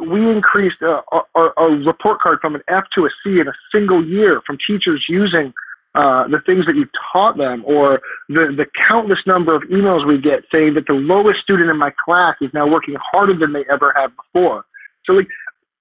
we 0.07 0.31
increased 0.31 0.81
a, 0.83 1.01
a, 1.35 1.51
a 1.57 1.71
report 1.85 2.21
card 2.21 2.39
from 2.41 2.55
an 2.55 2.63
F 2.69 2.85
to 2.95 3.07
a 3.07 3.11
C 3.25 3.41
in 3.41 3.49
a 3.49 3.57
single 3.73 4.05
year 4.05 4.43
from 4.47 4.59
teachers 4.65 5.07
using 5.09 5.53
uh, 5.95 6.29
the 6.29 6.41
things 6.45 6.67
that 6.67 6.75
you 6.75 6.87
taught 7.13 7.37
them, 7.39 7.63
or 7.67 8.01
the, 8.29 8.53
the 8.57 8.67
countless 8.89 9.21
number 9.27 9.55
of 9.55 9.63
emails 9.63 10.07
we 10.07 10.19
get 10.21 10.43
saying 10.53 10.75
that 10.75 10.87
the 10.89 10.93
lowest 10.93 11.41
student 11.41 11.71
in 11.71 11.79
my 11.79 11.93
class 12.05 12.35
is 12.41 12.51
now 12.53 12.67
working 12.67 12.97
harder 13.13 13.37
than 13.37 13.53
they 13.53 13.65
ever 13.73 13.95
have 13.97 14.11
before. 14.17 14.65
So, 15.07 15.13
like, 15.13 15.29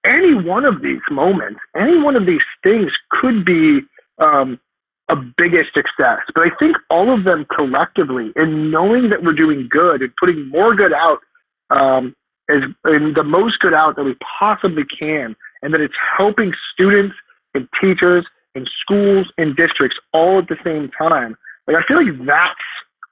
any 0.04 0.34
one 0.34 0.64
of 0.64 0.82
these 0.82 1.00
moments, 1.10 1.58
any 1.76 1.98
one 2.00 2.14
of 2.14 2.26
these 2.26 2.46
things 2.62 2.92
could 3.10 3.44
be 3.44 3.80
um, 4.18 4.60
a 5.08 5.16
biggest 5.16 5.74
success. 5.74 6.20
But 6.34 6.44
I 6.44 6.50
think 6.58 6.76
all 6.90 7.12
of 7.12 7.24
them 7.24 7.46
collectively, 7.54 8.32
and 8.36 8.70
knowing 8.70 9.10
that 9.10 9.22
we're 9.22 9.34
doing 9.34 9.68
good 9.70 10.02
and 10.02 10.12
putting 10.18 10.48
more 10.48 10.74
good 10.74 10.92
out, 10.92 11.18
um, 11.70 12.14
as 12.48 12.62
and 12.84 13.14
the 13.14 13.24
most 13.24 13.58
good 13.60 13.74
out 13.74 13.96
that 13.96 14.04
we 14.04 14.16
possibly 14.38 14.84
can, 14.98 15.34
and 15.62 15.72
that 15.74 15.80
it's 15.80 15.94
helping 16.16 16.52
students 16.72 17.14
and 17.54 17.68
teachers 17.80 18.26
and 18.54 18.68
schools 18.80 19.26
and 19.38 19.56
districts 19.56 19.98
all 20.12 20.38
at 20.38 20.48
the 20.48 20.56
same 20.64 20.90
time. 20.96 21.36
Like 21.66 21.76
I 21.76 21.86
feel 21.86 22.04
like 22.04 22.26
that's 22.26 22.60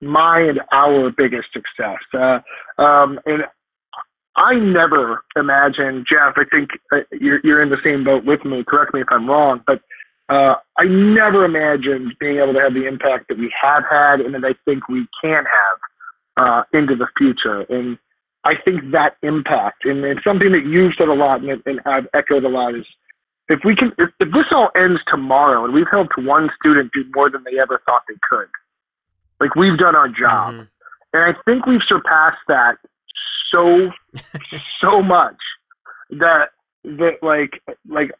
my 0.01 0.41
and 0.41 0.61
our 0.73 1.11
biggest 1.11 1.49
success. 1.53 1.99
Uh, 2.13 2.41
um, 2.83 3.19
and 3.25 3.45
I 4.37 4.55
never 4.55 5.25
imagined, 5.37 6.07
Jeff. 6.11 6.35
I 6.37 6.45
think 6.51 6.71
uh, 6.93 6.99
you're, 7.13 7.41
you're 7.45 7.63
in 7.63 7.71
the 7.71 7.77
same 7.85 8.05
boat 8.05 8.25
with 8.25 8.45
me. 8.45 8.65
Correct 8.67 8.95
me 8.95 9.03
if 9.03 9.09
I'm 9.11 9.29
wrong, 9.29 9.63
but 9.67 9.81
uh, 10.29 10.55
I 10.79 10.85
never 10.85 11.45
imagined 11.45 12.15
being 12.21 12.39
able 12.39 12.55
to 12.55 12.61
have 12.61 12.75
the 12.75 12.87
impact 12.87 13.29
that 13.29 13.39
we 13.39 13.53
have 13.61 13.83
had 13.91 14.21
and 14.21 14.35
that 14.35 14.45
I 14.45 14.55
think 14.65 14.89
we 14.89 15.07
can 15.21 15.45
have 15.45 15.79
uh, 16.37 16.63
into 16.73 16.95
the 16.95 17.07
future. 17.19 17.63
And 17.69 17.99
I 18.45 18.55
think 18.65 18.93
that 18.93 19.17
impact, 19.23 19.85
and 19.85 20.05
it's 20.05 20.25
something 20.25 20.53
that 20.53 20.65
you've 20.67 20.95
said 20.97 21.09
a 21.09 21.15
lot 21.15 21.43
and, 21.43 21.63
and 21.67 21.81
I've 21.87 22.07
echoed 22.15 22.45
a 22.45 22.49
lot, 22.49 22.75
is 22.75 22.87
if 23.49 23.61
we 23.65 23.77
can, 23.77 23.93
if, 23.99 24.11
if 24.21 24.33
this 24.33 24.47
all 24.53 24.71
ends 24.77 25.01
tomorrow 25.09 25.65
and 25.65 25.75
we've 25.75 25.91
helped 25.91 26.15
one 26.17 26.49
student 26.59 26.91
do 26.95 27.05
more 27.15 27.29
than 27.31 27.45
they 27.45 27.59
ever 27.61 27.83
thought 27.85 28.03
they 28.09 28.17
could, 28.29 28.49
like 29.41 29.55
we've 29.55 29.79
done 29.79 29.97
our 29.97 30.09
job. 30.09 30.55
Mm-hmm. 30.55 30.63
And 31.15 31.23
I 31.37 31.39
think 31.45 31.67
we've 31.67 31.85
surpassed 31.87 32.41
that 32.49 32.77
so, 33.53 33.91
so 34.81 35.03
much 35.03 35.37
that 36.11 36.51
that 36.85 37.23
like 37.23 37.63
like 37.89 38.11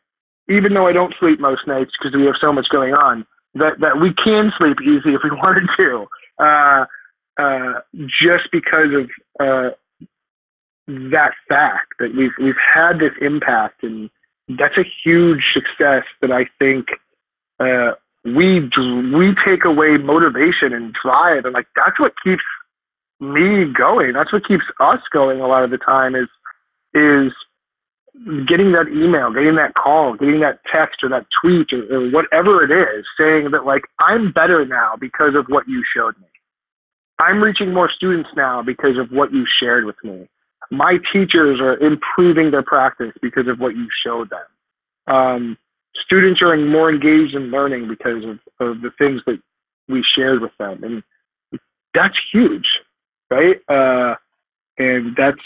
even 0.53 0.75
though 0.75 0.87
I 0.87 0.93
don't 0.93 1.15
sleep 1.19 1.41
most 1.41 1.67
nights 1.67 1.93
because 1.99 2.17
we 2.17 2.27
have 2.27 2.37
so 2.41 2.53
much 2.53 2.67
going 2.71 2.95
on, 2.95 3.27
that 3.55 3.81
that 3.81 4.01
we 4.01 4.15
can 4.15 4.53
sleep 4.59 4.79
easy 4.83 5.15
if 5.15 5.21
we 5.25 5.31
wanted 5.43 5.69
to, 5.77 6.07
uh, 6.39 6.85
uh, 7.41 7.81
just 8.07 8.51
because 8.53 8.93
of 8.95 9.11
uh, 9.41 9.71
that 10.87 11.33
fact 11.49 11.95
that 11.99 12.15
we've 12.17 12.33
we've 12.41 12.55
had 12.75 12.99
this 12.99 13.13
impact 13.21 13.83
and 13.83 14.11
that's 14.59 14.77
a 14.77 14.85
huge 15.05 15.43
success 15.55 16.05
that 16.21 16.31
I 16.31 16.47
think 16.59 16.87
uh, 17.61 17.93
we 18.25 18.61
we 19.15 19.35
take 19.45 19.65
away 19.65 19.97
motivation 19.97 20.73
and 20.73 20.95
drive, 21.03 21.45
and 21.45 21.55
like 21.55 21.67
that's 21.77 21.99
what 21.99 22.13
keeps 22.23 22.43
me 23.21 23.73
going. 23.73 24.13
That's 24.13 24.33
what 24.33 24.47
keeps 24.47 24.65
us 24.81 25.01
going 25.13 25.41
a 25.41 25.47
lot 25.47 25.65
of 25.65 25.71
the 25.71 25.79
time 25.79 26.15
is 26.15 26.29
is 26.95 27.33
getting 28.47 28.73
that 28.73 28.89
email, 28.89 29.33
getting 29.33 29.57
that 29.57 29.75
call, 29.75 30.15
getting 30.17 30.41
that 30.41 30.61
text 30.71 30.99
or 31.03 31.09
that 31.09 31.27
tweet 31.41 31.73
or, 31.73 31.83
or 31.91 32.11
whatever 32.11 32.63
it 32.63 32.71
is, 32.71 33.05
saying 33.19 33.51
that 33.53 33.65
like 33.65 33.83
I'm 33.99 34.33
better 34.33 34.65
now 34.67 34.95
because 35.01 35.35
of 35.35 35.47
what 35.49 35.67
you 35.67 35.83
showed 35.97 36.19
me. 36.19 36.27
I'm 37.19 37.43
reaching 37.43 37.73
more 37.73 37.91
students 37.91 38.31
now 38.37 38.63
because 38.63 38.99
of 38.99 39.11
what 39.11 39.33
you 39.33 39.45
shared 39.61 39.85
with 39.85 39.97
me. 40.03 40.29
My 40.71 40.99
teachers 41.13 41.61
are 41.61 41.77
improving 41.79 42.51
their 42.51 42.63
practice 42.63 43.13
because 43.21 43.47
of 43.49 43.61
what 43.61 43.77
you 43.77 43.87
showed 44.05 44.31
them. 44.31 45.15
Um, 45.15 45.59
students 46.05 46.41
are 46.43 46.57
more 46.57 46.91
engaged 46.91 47.35
in 47.35 47.51
learning 47.51 47.89
because 47.89 48.25
of, 48.25 48.39
of 48.67 48.83
the 48.83 48.91
things 48.99 49.21
that 49.27 49.41
we 49.89 50.05
shared 50.17 50.41
with 50.41 50.53
them. 50.59 50.83
And 50.83 51.03
that's 51.95 52.17
huge, 52.33 52.67
right? 53.31 53.57
Uh, 53.69 54.17
and 54.79 55.15
that's, 55.17 55.41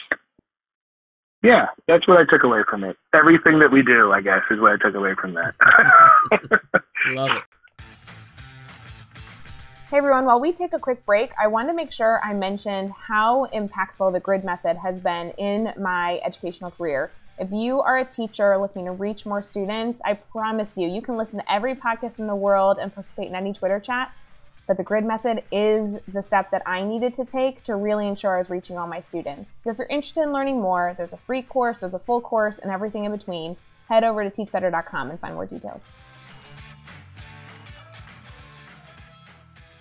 yeah, 1.47 1.67
that's 1.87 2.09
what 2.09 2.19
I 2.19 2.25
took 2.29 2.43
away 2.43 2.63
from 2.69 2.83
it. 2.83 2.97
Everything 3.15 3.61
that 3.61 3.71
we 3.71 3.83
do, 3.83 4.11
I 4.11 4.21
guess, 4.21 4.41
is 4.51 4.59
what 4.59 4.73
I 4.73 4.77
took 4.85 4.97
away 4.97 5.15
from 5.15 5.35
that. 5.35 5.55
Love 7.11 7.31
it. 7.31 7.43
Hey 9.89 9.99
everyone, 9.99 10.25
while 10.25 10.41
we 10.41 10.53
take 10.53 10.73
a 10.73 10.81
quick 10.81 11.07
break, 11.07 11.31
I 11.41 11.47
want 11.47 11.69
to 11.69 11.73
make 11.73 11.93
sure 11.93 12.21
I 12.25 12.35
mentioned 12.35 12.93
how 13.07 13.47
impactful 13.55 14.13
the 14.13 14.19
grid 14.19 14.45
method 14.45 14.79
has 14.79 14.99
been 14.99 15.31
in 15.39 15.73
my 15.79 16.21
educational 16.25 16.73
career. 16.73 17.13
If 17.39 17.53
you 17.53 17.81
are 17.81 17.97
a 17.97 18.05
teacher 18.05 18.59
looking 18.59 18.87
to 18.87 18.91
reach 18.91 19.25
more 19.25 19.43
students, 19.43 20.01
I 20.05 20.15
promise 20.15 20.77
you, 20.77 20.89
you 20.89 21.01
can 21.01 21.17
listen 21.17 21.39
to 21.39 21.53
every 21.53 21.77
podcast 21.77 22.19
in 22.19 22.27
the 22.27 22.35
world 22.35 22.79
and 22.81 22.93
participate 22.93 23.29
in 23.29 23.37
any 23.37 23.53
Twitter 23.53 23.79
chat. 23.79 24.13
But 24.67 24.77
the 24.77 24.83
grid 24.83 25.05
method 25.05 25.45
is 25.53 25.97
the 26.13 26.23
step 26.23 26.51
that 26.51 26.63
I 26.67 26.83
needed 26.83 27.15
to 27.15 27.25
take 27.25 27.63
to 27.65 27.77
really 27.77 28.09
ensure 28.09 28.35
I 28.35 28.39
was 28.39 28.51
reaching 28.51 28.77
all 28.77 28.89
my 28.89 29.01
students. 29.01 29.55
So 29.63 29.71
if 29.71 29.79
you're 29.79 29.87
interested 29.87 30.23
in 30.23 30.33
learning 30.33 30.61
more, 30.61 30.95
there's 30.97 31.13
a 31.13 31.17
free 31.17 31.43
course, 31.43 31.81
there's 31.81 31.95
a 31.95 32.01
full 32.01 32.21
course, 32.21 32.59
and 32.59 32.73
everything 32.73 33.05
in 33.05 33.13
between. 33.13 33.57
Head 33.89 34.03
over 34.03 34.29
to 34.29 34.31
teachbetter.com 34.31 35.11
and 35.11 35.21
find 35.21 35.35
more 35.35 35.47
details. 35.47 35.83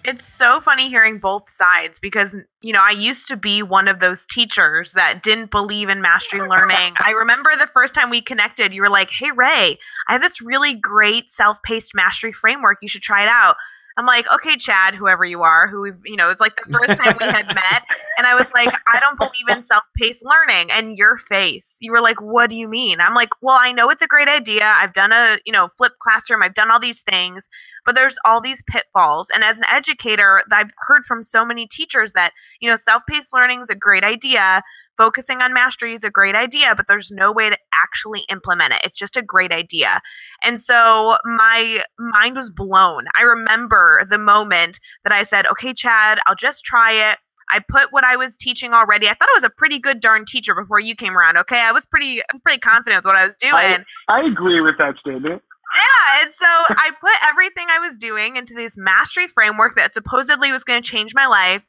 It's 0.07 0.23
so 0.23 0.61
funny 0.61 0.87
hearing 0.87 1.17
both 1.17 1.49
sides 1.49 1.97
because, 1.97 2.35
you 2.61 2.71
know, 2.71 2.81
I 2.83 2.91
used 2.91 3.27
to 3.29 3.35
be 3.35 3.63
one 3.63 3.87
of 3.87 3.99
those 3.99 4.23
teachers 4.27 4.93
that 4.93 5.23
didn't 5.23 5.49
believe 5.49 5.89
in 5.89 5.99
mastery 5.99 6.47
learning. 6.47 6.93
I 7.03 7.09
remember 7.09 7.49
the 7.57 7.65
first 7.65 7.95
time 7.95 8.11
we 8.11 8.21
connected, 8.21 8.71
you 8.71 8.83
were 8.83 8.89
like, 8.89 9.09
hey, 9.09 9.31
Rae, 9.31 9.79
I 10.07 10.11
have 10.11 10.21
this 10.21 10.41
really 10.41 10.75
great 10.75 11.31
self 11.31 11.59
paced 11.63 11.95
mastery 11.95 12.31
framework. 12.31 12.77
You 12.83 12.87
should 12.87 13.01
try 13.01 13.23
it 13.23 13.29
out. 13.29 13.55
I'm 13.97 14.05
like, 14.05 14.25
okay, 14.33 14.57
Chad, 14.57 14.93
whoever 14.93 15.23
you 15.23 15.41
are, 15.41 15.67
who 15.67 15.81
we've, 15.81 16.01
you 16.03 16.17
know, 16.17 16.29
it's 16.29 16.41
like 16.41 16.55
the 16.55 16.77
first 16.77 16.99
time 16.99 17.15
we 17.19 17.25
had 17.25 17.47
met. 17.55 17.83
And 18.17 18.27
I 18.27 18.35
was 18.35 18.51
like, 18.53 18.69
I 18.87 18.99
don't 18.99 19.17
believe 19.17 19.47
in 19.49 19.61
self 19.61 19.83
paced 19.95 20.23
learning. 20.25 20.69
And 20.71 20.97
your 20.97 21.17
face, 21.17 21.77
you 21.79 21.91
were 21.91 22.01
like, 22.01 22.21
what 22.21 22.49
do 22.49 22.55
you 22.55 22.67
mean? 22.67 22.99
I'm 22.99 23.15
like, 23.15 23.29
well, 23.41 23.57
I 23.59 23.71
know 23.71 23.89
it's 23.89 24.01
a 24.01 24.07
great 24.07 24.27
idea. 24.27 24.65
I've 24.65 24.93
done 24.93 25.13
a, 25.13 25.37
you 25.45 25.53
know, 25.53 25.69
flipped 25.69 25.99
classroom, 25.99 26.43
I've 26.43 26.55
done 26.55 26.71
all 26.71 26.79
these 26.79 27.01
things, 27.01 27.47
but 27.85 27.95
there's 27.95 28.17
all 28.25 28.41
these 28.41 28.61
pitfalls. 28.69 29.29
And 29.33 29.43
as 29.43 29.57
an 29.57 29.65
educator, 29.71 30.41
I've 30.51 30.71
heard 30.87 31.05
from 31.05 31.23
so 31.23 31.45
many 31.45 31.65
teachers 31.65 32.11
that, 32.13 32.33
you 32.59 32.69
know, 32.69 32.75
self 32.75 33.03
paced 33.07 33.33
learning 33.33 33.61
is 33.61 33.69
a 33.69 33.75
great 33.75 34.03
idea 34.03 34.61
focusing 34.97 35.41
on 35.41 35.53
mastery 35.53 35.93
is 35.93 36.03
a 36.03 36.09
great 36.09 36.35
idea, 36.35 36.73
but 36.75 36.87
there's 36.87 37.11
no 37.11 37.31
way 37.31 37.49
to 37.49 37.57
actually 37.73 38.23
implement 38.29 38.73
it. 38.73 38.81
It's 38.83 38.97
just 38.97 39.17
a 39.17 39.21
great 39.21 39.51
idea. 39.51 40.01
And 40.43 40.59
so 40.59 41.17
my 41.25 41.83
mind 41.99 42.35
was 42.35 42.49
blown. 42.49 43.05
I 43.17 43.23
remember 43.23 44.05
the 44.09 44.17
moment 44.17 44.79
that 45.03 45.13
I 45.13 45.23
said, 45.23 45.45
okay, 45.47 45.73
Chad, 45.73 46.19
I'll 46.25 46.35
just 46.35 46.63
try 46.63 47.11
it. 47.11 47.17
I 47.51 47.59
put 47.59 47.91
what 47.91 48.03
I 48.03 48.15
was 48.15 48.37
teaching 48.37 48.73
already. 48.73 49.07
I 49.07 49.13
thought 49.13 49.29
I 49.29 49.35
was 49.35 49.43
a 49.43 49.51
pretty 49.51 49.77
good 49.77 49.99
darn 49.99 50.25
teacher 50.25 50.55
before 50.55 50.79
you 50.79 50.95
came 50.95 51.15
around. 51.15 51.37
Okay, 51.37 51.59
I 51.59 51.71
was 51.71 51.85
pretty, 51.85 52.21
I'm 52.33 52.39
pretty 52.39 52.59
confident 52.59 52.99
with 52.99 53.05
what 53.05 53.15
I 53.15 53.25
was 53.25 53.35
doing. 53.35 53.53
I, 53.53 53.83
I 54.09 54.25
agree 54.25 54.61
with 54.61 54.77
that 54.79 54.95
statement. 54.99 55.43
Yeah, 55.75 56.21
and 56.21 56.31
so 56.31 56.45
I 56.45 56.91
put 57.01 57.11
everything 57.27 57.67
I 57.69 57.79
was 57.79 57.97
doing 57.97 58.37
into 58.37 58.53
this 58.53 58.75
mastery 58.77 59.27
framework 59.27 59.75
that 59.75 59.93
supposedly 59.93 60.51
was 60.51 60.63
going 60.63 60.81
to 60.81 60.89
change 60.89 61.13
my 61.13 61.25
life. 61.25 61.65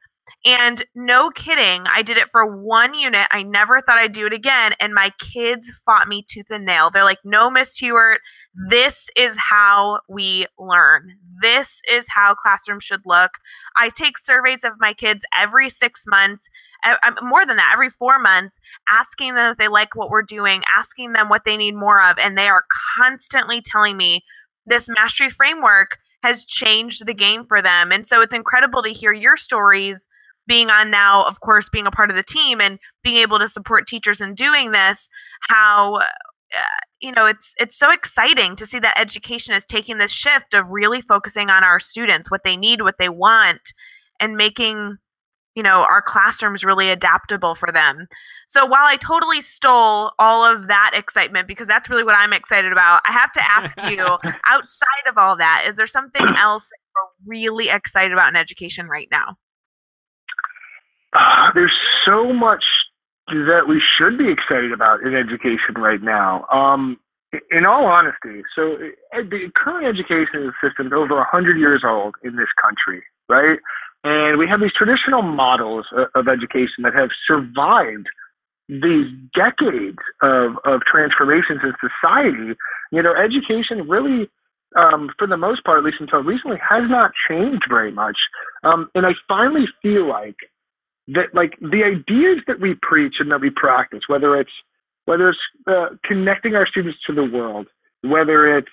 And 0.47 0.85
no 0.95 1.31
kidding, 1.31 1.87
I 1.89 2.03
did 2.03 2.19
it 2.19 2.31
for 2.31 2.47
one 2.47 2.95
unit. 2.95 3.27
I 3.33 3.43
never 3.43 3.81
thought 3.81 3.99
I'd 3.99 4.13
do 4.13 4.27
it 4.27 4.33
again. 4.33 4.75
And 4.79 4.95
my 4.95 5.13
kids 5.19 5.69
fought 5.85 6.07
me 6.07 6.25
tooth 6.31 6.51
and 6.51 6.65
nail. 6.65 6.89
They're 6.89 7.03
like, 7.03 7.19
no, 7.25 7.51
Miss 7.51 7.77
Hughart, 7.77 8.19
this 8.69 9.09
is 9.17 9.37
how 9.37 10.01
we 10.09 10.47
learn. 10.57 11.17
This 11.43 11.81
is 11.91 12.07
how 12.09 12.37
classrooms 12.37 12.85
should 12.85 13.03
look. 13.05 13.33
I 13.77 13.91
take 13.91 14.19
surveys 14.19 14.63
of 14.63 14.75
my 14.79 14.95
kids 14.95 15.25
every 15.37 15.69
six 15.69 16.05
months, 16.07 16.49
um, 16.85 17.17
more 17.23 17.45
than 17.45 17.57
that, 17.57 17.73
every 17.73 17.91
four 17.91 18.21
months, 18.21 18.61
asking 18.89 19.35
them 19.35 19.51
if 19.51 19.59
they 19.59 19.69
like 19.69 19.97
what 19.97 20.11
we're 20.11 20.23
doing, 20.23 20.63
asking 20.79 21.13
them 21.13 21.29
what 21.29 21.45
they 21.45 21.57
need 21.57 21.75
more 21.75 22.01
of. 22.01 22.19
And 22.19 22.39
they 22.39 22.49
are 22.49 22.65
constantly 22.97 23.61
telling 23.61 23.97
me 23.97 24.25
this 24.65 24.89
mastery 24.89 25.29
framework 25.29 25.99
has 26.23 26.45
changed 26.45 27.05
the 27.05 27.15
game 27.15 27.45
for 27.47 27.61
them. 27.61 27.91
And 27.91 28.07
so 28.07 28.21
it's 28.21 28.33
incredible 28.33 28.83
to 28.85 28.91
hear 28.91 29.13
your 29.13 29.37
stories 29.37 30.09
being 30.47 30.71
on 30.71 30.91
now, 30.91 31.25
of 31.25 31.41
course, 31.41 31.69
being 31.69 31.87
a 31.87 31.91
part 31.91 32.11
of 32.11 32.17
the 32.17 32.23
team 32.23 32.61
and 32.61 32.79
being 33.03 33.17
able 33.17 33.39
to 33.39 33.49
support 33.49 33.87
teachers 33.87 34.21
in 34.21 34.35
doing 34.35 34.71
this, 34.71 35.09
how 35.49 35.97
uh, 35.97 36.61
you 37.01 37.13
know 37.13 37.27
it's 37.27 37.55
it's 37.59 37.77
so 37.77 37.91
exciting 37.91 38.57
to 38.57 38.67
see 38.67 38.79
that 38.79 38.99
education 38.99 39.55
is 39.55 39.65
taking 39.65 39.99
this 39.99 40.13
shift 40.13 40.55
of 40.55 40.71
really 40.71 41.01
focusing 41.01 41.51
on 41.51 41.65
our 41.65 41.81
students 41.81 42.31
what 42.31 42.45
they 42.45 42.57
need 42.57 42.83
what 42.83 42.99
they 42.99 43.09
want 43.09 43.73
and 44.21 44.37
making 44.37 44.97
you 45.55 45.63
know 45.63 45.85
our 45.89 46.01
classrooms 46.01 46.65
really 46.65 46.89
adaptable 46.91 47.55
for 47.55 47.73
them. 47.73 48.07
So 48.49 48.65
while 48.65 48.85
i 48.85 48.97
totally 48.97 49.41
stole 49.43 50.13
all 50.21 50.45
of 50.45 50.69
that 50.69 50.93
excitement 50.95 51.49
because 51.49 51.67
that's 51.67 51.91
really 51.91 52.05
what 52.05 52.15
i'm 52.15 52.33
excited 52.33 52.71
about 52.71 53.03
i 53.05 53.11
have 53.13 53.33
to 53.33 53.43
ask 53.43 53.75
you 53.91 53.99
outside 54.47 55.09
of 55.09 55.19
all 55.19 55.37
that 55.37 55.65
is 55.67 55.75
there 55.75 55.89
something 55.89 56.25
else 56.37 56.63
that 56.63 56.79
you're 56.95 57.29
really 57.29 57.69
excited 57.69 58.13
about 58.13 58.29
in 58.29 58.37
education 58.37 58.87
right 58.87 59.09
now 59.11 59.37
there's 61.55 61.73
so 62.05 62.33
much 62.33 62.65
that 63.29 63.63
we 63.69 63.83
should 63.99 64.19
be 64.19 64.31
excited 64.31 64.73
about 64.73 65.03
in 65.03 65.15
education 65.15 65.75
right 65.77 66.03
now. 66.03 66.47
Um, 66.53 66.99
in 67.51 67.67
all 67.67 67.87
honesty, 67.87 68.43
so 68.55 68.75
uh, 69.13 69.23
the 69.29 69.51
current 69.55 69.87
education 69.87 70.53
system 70.63 70.87
is 70.87 70.93
over 70.95 71.17
100 71.17 71.59
years 71.59 71.83
old 71.85 72.15
in 72.23 72.37
this 72.37 72.49
country, 72.63 73.03
right? 73.29 73.59
And 74.05 74.39
we 74.39 74.47
have 74.49 74.61
these 74.61 74.73
traditional 74.73 75.23
models 75.23 75.87
of 76.15 76.29
education 76.29 76.85
that 76.85 76.95
have 76.95 77.11
survived 77.27 78.07
these 78.69 79.07
decades 79.35 79.99
of, 80.23 80.53
of 80.65 80.83
transformations 80.91 81.61
in 81.65 81.73
society. 81.83 82.55
You 82.93 83.03
know, 83.03 83.15
education 83.15 83.89
really, 83.89 84.31
um, 84.77 85.11
for 85.19 85.27
the 85.27 85.37
most 85.37 85.65
part, 85.65 85.79
at 85.79 85.85
least 85.85 85.99
until 85.99 86.23
recently, 86.23 86.59
has 86.63 86.89
not 86.89 87.11
changed 87.29 87.65
very 87.69 87.91
much. 87.91 88.17
Um, 88.63 88.89
and 88.95 89.05
I 89.05 89.11
finally 89.27 89.67
feel 89.83 90.09
like 90.09 90.37
that 91.09 91.35
like 91.35 91.55
the 91.61 91.85
ideas 91.85 92.43
that 92.47 92.61
we 92.61 92.75
preach 92.83 93.17
and 93.19 93.31
that 93.31 93.41
we 93.41 93.51
practice, 93.51 94.03
whether 94.09 94.39
it's 94.39 94.51
whether 95.05 95.29
it's 95.29 95.39
uh, 95.69 95.89
connecting 96.05 96.55
our 96.57 96.67
students 96.67 96.99
to 97.07 97.15
the 97.15 97.25
world, 97.25 97.67
whether 98.03 98.59
it's 98.59 98.69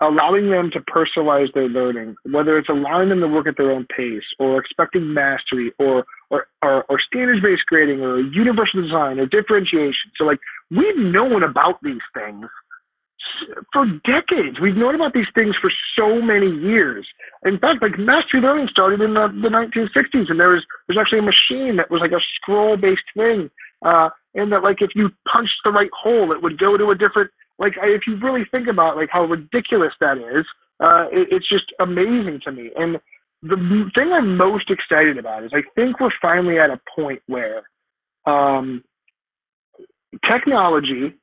allowing 0.00 0.50
them 0.50 0.70
to 0.72 0.80
personalize 0.80 1.52
their 1.52 1.68
learning, 1.68 2.16
whether 2.24 2.58
it's 2.58 2.68
allowing 2.68 3.10
them 3.10 3.20
to 3.20 3.28
work 3.28 3.46
at 3.46 3.56
their 3.56 3.70
own 3.70 3.86
pace, 3.94 4.24
or 4.38 4.58
expecting 4.58 5.12
mastery, 5.12 5.72
or 5.78 6.04
or 6.30 6.46
or, 6.62 6.84
or 6.88 6.98
standards-based 7.06 7.66
grading, 7.66 8.00
or 8.00 8.20
universal 8.20 8.82
design, 8.82 9.18
or 9.18 9.26
differentiation. 9.26 10.10
So 10.16 10.24
like 10.24 10.40
we've 10.70 10.98
known 10.98 11.42
about 11.42 11.82
these 11.82 12.02
things 12.14 12.46
for 13.72 13.86
decades. 14.04 14.60
We've 14.60 14.76
known 14.76 14.94
about 14.94 15.12
these 15.12 15.26
things 15.34 15.54
for 15.60 15.70
so 15.98 16.20
many 16.20 16.50
years. 16.50 17.06
In 17.44 17.58
fact, 17.58 17.82
like 17.82 17.98
mastery 17.98 18.40
learning 18.40 18.68
started 18.70 19.00
in 19.00 19.14
the, 19.14 19.28
the 19.28 19.48
1960s, 19.48 20.30
and 20.30 20.40
there 20.40 20.50
was 20.50 20.64
there's 20.86 20.98
actually 20.98 21.20
a 21.20 21.22
machine 21.22 21.76
that 21.76 21.90
was 21.90 22.00
like 22.00 22.12
a 22.12 22.20
scroll 22.36 22.76
based 22.76 23.02
thing, 23.16 23.50
uh, 23.84 24.10
and 24.34 24.52
that 24.52 24.62
like 24.62 24.80
if 24.80 24.90
you 24.94 25.10
punched 25.30 25.60
the 25.64 25.70
right 25.70 25.90
hole, 25.92 26.32
it 26.32 26.42
would 26.42 26.58
go 26.58 26.76
to 26.76 26.90
a 26.90 26.94
different. 26.94 27.30
Like 27.58 27.74
if 27.82 28.02
you 28.06 28.16
really 28.16 28.44
think 28.50 28.68
about 28.68 28.96
like 28.96 29.10
how 29.10 29.24
ridiculous 29.24 29.92
that 30.00 30.18
is, 30.18 30.44
uh, 30.80 31.06
it, 31.12 31.28
it's 31.30 31.48
just 31.48 31.72
amazing 31.80 32.40
to 32.44 32.52
me. 32.52 32.70
And 32.76 32.98
the 33.42 33.90
thing 33.94 34.10
I'm 34.12 34.36
most 34.36 34.70
excited 34.70 35.18
about 35.18 35.44
is 35.44 35.52
I 35.54 35.62
think 35.74 36.00
we're 36.00 36.10
finally 36.20 36.58
at 36.58 36.70
a 36.70 36.80
point 36.96 37.22
where 37.26 37.62
um, 38.26 38.82
technology 40.28 41.14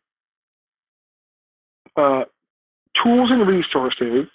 uh, 1.96 2.24
tools 3.04 3.30
and 3.32 3.48
resources 3.48 4.28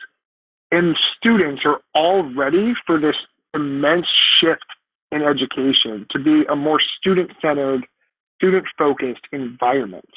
and 0.70 0.96
students 1.16 1.62
are 1.64 1.80
all 1.94 2.22
ready 2.34 2.74
for 2.86 2.98
this 3.00 3.16
immense 3.54 4.06
shift 4.40 4.66
in 5.12 5.22
education 5.22 6.06
to 6.10 6.18
be 6.18 6.44
a 6.50 6.56
more 6.56 6.80
student 6.98 7.30
centered, 7.40 7.86
student 8.36 8.66
focused 8.76 9.22
environment. 9.32 10.08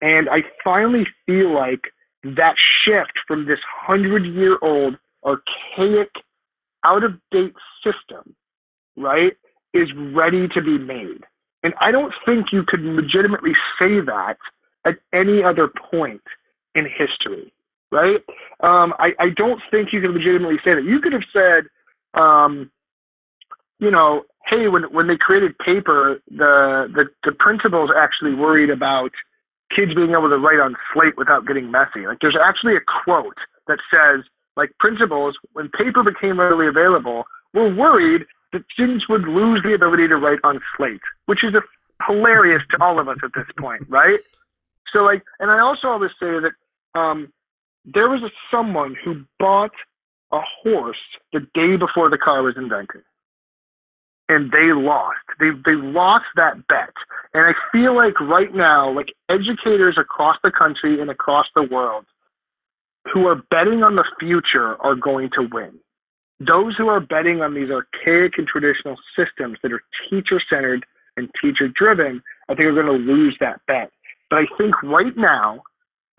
And 0.00 0.28
I 0.28 0.42
finally 0.64 1.06
feel 1.26 1.54
like 1.54 1.82
that 2.24 2.54
shift 2.84 3.12
from 3.26 3.46
this 3.46 3.60
hundred 3.68 4.24
year 4.26 4.58
old 4.62 4.96
archaic, 5.24 6.10
out 6.84 7.04
of 7.04 7.12
date 7.30 7.54
system, 7.84 8.34
right, 8.96 9.32
is 9.72 9.88
ready 10.12 10.48
to 10.48 10.60
be 10.60 10.78
made. 10.78 11.24
And 11.62 11.74
I 11.80 11.92
don't 11.92 12.12
think 12.26 12.46
you 12.52 12.64
could 12.66 12.80
legitimately 12.80 13.52
say 13.78 14.00
that 14.00 14.36
at 14.84 14.98
any 15.12 15.44
other 15.44 15.68
point 15.90 16.22
in 16.74 16.86
history, 16.86 17.52
right? 17.90 18.20
Um, 18.60 18.94
I, 18.98 19.10
I 19.18 19.28
don't 19.36 19.60
think 19.70 19.92
you 19.92 20.00
can 20.00 20.12
legitimately 20.12 20.58
say 20.64 20.74
that. 20.74 20.84
You 20.84 21.00
could 21.00 21.12
have 21.12 21.24
said, 21.32 21.64
um, 22.20 22.70
you 23.78 23.90
know, 23.90 24.22
hey, 24.46 24.68
when 24.68 24.84
when 24.84 25.06
they 25.06 25.16
created 25.16 25.58
paper, 25.58 26.20
the, 26.30 26.88
the 26.94 27.04
the 27.24 27.32
principals 27.32 27.90
actually 27.96 28.34
worried 28.34 28.70
about 28.70 29.10
kids 29.74 29.94
being 29.94 30.10
able 30.10 30.28
to 30.28 30.36
write 30.36 30.60
on 30.60 30.76
slate 30.92 31.16
without 31.16 31.46
getting 31.46 31.70
messy. 31.70 32.06
Like 32.06 32.18
there's 32.20 32.36
actually 32.42 32.76
a 32.76 32.80
quote 33.04 33.38
that 33.68 33.78
says, 33.90 34.24
like 34.56 34.70
principals, 34.78 35.36
when 35.52 35.68
paper 35.70 36.02
became 36.02 36.38
readily 36.38 36.66
available, 36.68 37.24
were 37.54 37.72
worried 37.74 38.24
that 38.52 38.62
students 38.72 39.08
would 39.08 39.22
lose 39.22 39.62
the 39.64 39.72
ability 39.72 40.08
to 40.08 40.16
write 40.16 40.40
on 40.44 40.60
slate, 40.76 41.00
which 41.26 41.42
is 41.42 41.54
a, 41.54 41.62
hilarious 42.06 42.62
to 42.70 42.82
all 42.82 42.98
of 42.98 43.08
us 43.08 43.16
at 43.24 43.30
this 43.34 43.46
point, 43.58 43.82
right? 43.88 44.20
So 44.92 45.00
like, 45.00 45.22
and 45.40 45.50
I 45.50 45.60
also 45.60 45.88
always 45.88 46.10
say 46.20 46.38
that 46.40 46.52
um, 46.94 47.32
there 47.84 48.08
was 48.08 48.22
a, 48.22 48.30
someone 48.50 48.96
who 49.04 49.24
bought 49.38 49.72
a 50.32 50.40
horse 50.62 50.96
the 51.32 51.40
day 51.54 51.76
before 51.76 52.10
the 52.10 52.18
car 52.18 52.42
was 52.42 52.54
invented 52.56 53.02
and 54.28 54.50
they 54.50 54.72
lost. 54.72 55.18
They 55.38 55.50
they 55.64 55.74
lost 55.74 56.24
that 56.36 56.66
bet. 56.66 56.94
And 57.34 57.44
I 57.44 57.52
feel 57.70 57.94
like 57.94 58.18
right 58.20 58.54
now, 58.54 58.90
like 58.90 59.12
educators 59.28 59.96
across 59.98 60.36
the 60.42 60.50
country 60.50 61.00
and 61.00 61.10
across 61.10 61.46
the 61.54 61.62
world 61.62 62.06
who 63.12 63.26
are 63.26 63.42
betting 63.50 63.82
on 63.82 63.96
the 63.96 64.04
future 64.18 64.80
are 64.82 64.94
going 64.94 65.30
to 65.34 65.48
win. 65.52 65.78
Those 66.40 66.76
who 66.76 66.88
are 66.88 67.00
betting 67.00 67.42
on 67.42 67.54
these 67.54 67.70
archaic 67.70 68.34
and 68.38 68.46
traditional 68.46 68.96
systems 69.16 69.58
that 69.62 69.72
are 69.72 69.82
teacher 70.08 70.40
centered 70.48 70.84
and 71.16 71.28
teacher 71.40 71.68
driven, 71.68 72.22
I 72.48 72.54
think 72.54 72.66
are 72.66 72.72
going 72.72 72.86
to 72.86 73.12
lose 73.12 73.36
that 73.40 73.60
bet. 73.66 73.90
But 74.30 74.38
I 74.38 74.44
think 74.56 74.82
right 74.82 75.16
now, 75.16 75.62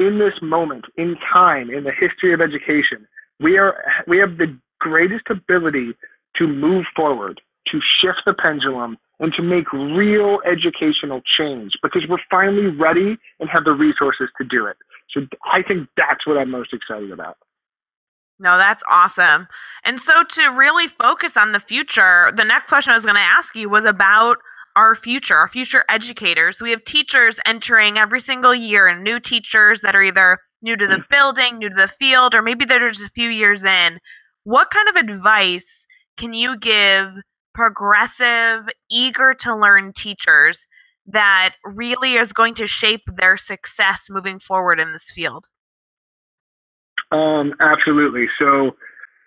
in 0.05 0.19
this 0.19 0.33
moment, 0.41 0.85
in 0.97 1.15
time, 1.31 1.69
in 1.69 1.83
the 1.83 1.91
history 1.91 2.33
of 2.33 2.41
education, 2.41 3.07
we 3.39 3.57
are 3.57 3.75
we 4.07 4.17
have 4.17 4.37
the 4.37 4.57
greatest 4.79 5.25
ability 5.29 5.93
to 6.35 6.47
move 6.47 6.85
forward 6.95 7.41
to 7.67 7.79
shift 8.01 8.21
the 8.25 8.33
pendulum 8.33 8.97
and 9.19 9.33
to 9.33 9.41
make 9.41 9.71
real 9.71 10.39
educational 10.45 11.21
change 11.37 11.73
because 11.81 12.03
we're 12.09 12.17
finally 12.29 12.67
ready 12.67 13.17
and 13.39 13.49
have 13.49 13.63
the 13.63 13.71
resources 13.71 14.27
to 14.37 14.43
do 14.43 14.65
it. 14.65 14.75
So 15.11 15.21
I 15.45 15.61
think 15.61 15.87
that's 15.95 16.27
what 16.27 16.37
I'm 16.37 16.51
most 16.51 16.73
excited 16.73 17.11
about. 17.11 17.37
No, 18.39 18.57
that's 18.57 18.83
awesome. 18.89 19.47
And 19.85 20.01
so 20.01 20.23
to 20.23 20.47
really 20.47 20.87
focus 20.87 21.37
on 21.37 21.51
the 21.51 21.59
future, 21.59 22.31
the 22.35 22.43
next 22.43 22.67
question 22.67 22.91
I 22.91 22.95
was 22.95 23.05
going 23.05 23.15
to 23.15 23.21
ask 23.21 23.55
you 23.55 23.69
was 23.69 23.85
about 23.85 24.37
our 24.75 24.95
future, 24.95 25.35
our 25.35 25.47
future 25.47 25.83
educators. 25.89 26.61
We 26.61 26.71
have 26.71 26.83
teachers 26.85 27.39
entering 27.45 27.97
every 27.97 28.19
single 28.19 28.55
year 28.55 28.87
and 28.87 29.03
new 29.03 29.19
teachers 29.19 29.81
that 29.81 29.95
are 29.95 30.03
either 30.03 30.39
new 30.61 30.75
to 30.77 30.87
the 30.87 30.95
mm. 30.95 31.09
building, 31.09 31.57
new 31.57 31.69
to 31.69 31.75
the 31.75 31.87
field, 31.87 32.33
or 32.33 32.41
maybe 32.41 32.65
they're 32.65 32.89
just 32.89 33.03
a 33.03 33.09
few 33.09 33.29
years 33.29 33.63
in. 33.63 33.99
What 34.43 34.71
kind 34.71 34.89
of 34.89 34.95
advice 34.95 35.85
can 36.17 36.33
you 36.33 36.57
give 36.57 37.13
progressive, 37.53 38.67
eager 38.89 39.33
to 39.41 39.55
learn 39.55 39.93
teachers 39.93 40.67
that 41.05 41.55
really 41.63 42.13
is 42.13 42.33
going 42.33 42.55
to 42.55 42.67
shape 42.67 43.03
their 43.17 43.37
success 43.37 44.07
moving 44.09 44.39
forward 44.39 44.79
in 44.79 44.93
this 44.93 45.11
field? 45.13 45.47
Um, 47.11 47.53
absolutely. 47.59 48.27
So, 48.39 48.71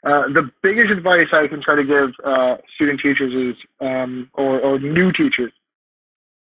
uh, 0.07 0.29
the 0.33 0.49
biggest 0.63 0.91
advice 0.91 1.27
I 1.33 1.49
can 1.49 1.61
try 1.61 1.75
to 1.75 1.85
give 1.85 2.11
uh, 2.25 2.57
student 2.77 3.01
teachers 3.01 3.35
is, 3.35 3.63
um, 3.81 4.31
or, 4.35 4.61
or 4.61 4.79
new 4.79 5.11
teachers, 5.11 5.53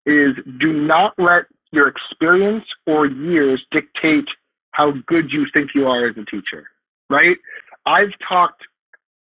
is 0.07 0.37
do 0.61 0.73
not 0.73 1.15
let 1.19 1.45
your 1.73 1.89
experience 1.89 2.65
or 2.87 3.07
years 3.07 3.61
dictate 3.73 4.27
how 4.71 4.93
good 5.07 5.33
you 5.33 5.47
think 5.53 5.71
you 5.75 5.87
are 5.87 6.09
as 6.09 6.17
a 6.17 6.25
teacher. 6.25 6.71
Right? 7.09 7.37
I've 7.87 8.13
talked, 8.27 8.63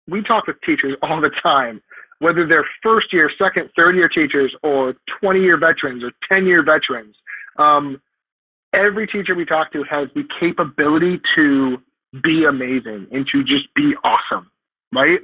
we 0.06 0.22
talk 0.22 0.46
with 0.46 0.60
teachers 0.60 0.94
all 1.02 1.20
the 1.20 1.30
time 1.42 1.80
whether 2.20 2.46
they're 2.46 2.66
first 2.82 3.12
year, 3.12 3.30
second, 3.38 3.70
third 3.76 3.94
year 3.94 4.08
teachers, 4.08 4.54
or 4.62 4.94
20 5.20 5.40
year 5.40 5.56
veterans 5.56 6.02
or 6.02 6.10
10 6.28 6.46
year 6.46 6.62
veterans. 6.62 7.14
Um, 7.58 8.00
every 8.74 9.06
teacher 9.06 9.34
we 9.34 9.44
talk 9.44 9.72
to 9.72 9.84
has 9.84 10.08
the 10.14 10.24
capability 10.40 11.20
to 11.36 11.78
be 12.22 12.44
amazing 12.44 13.06
and 13.10 13.26
to 13.32 13.42
just 13.44 13.72
be 13.74 13.94
awesome, 14.04 14.50
right? 14.94 15.20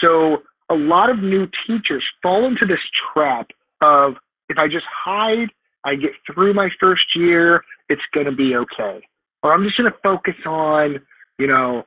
So 0.00 0.38
a 0.70 0.74
lot 0.74 1.10
of 1.10 1.18
new 1.18 1.46
teachers 1.66 2.04
fall 2.22 2.46
into 2.46 2.66
this 2.66 2.80
trap 3.12 3.48
of 3.80 4.14
if 4.48 4.58
I 4.58 4.66
just 4.66 4.86
hide, 4.90 5.48
I 5.84 5.94
get 5.94 6.12
through 6.26 6.54
my 6.54 6.68
first 6.80 7.04
year, 7.14 7.62
it's 7.88 8.02
going 8.12 8.26
to 8.26 8.32
be 8.32 8.56
okay. 8.56 9.00
Or 9.42 9.52
I'm 9.52 9.64
just 9.64 9.76
going 9.76 9.90
to 9.90 9.98
focus 10.02 10.34
on, 10.46 11.00
you 11.38 11.46
know, 11.46 11.84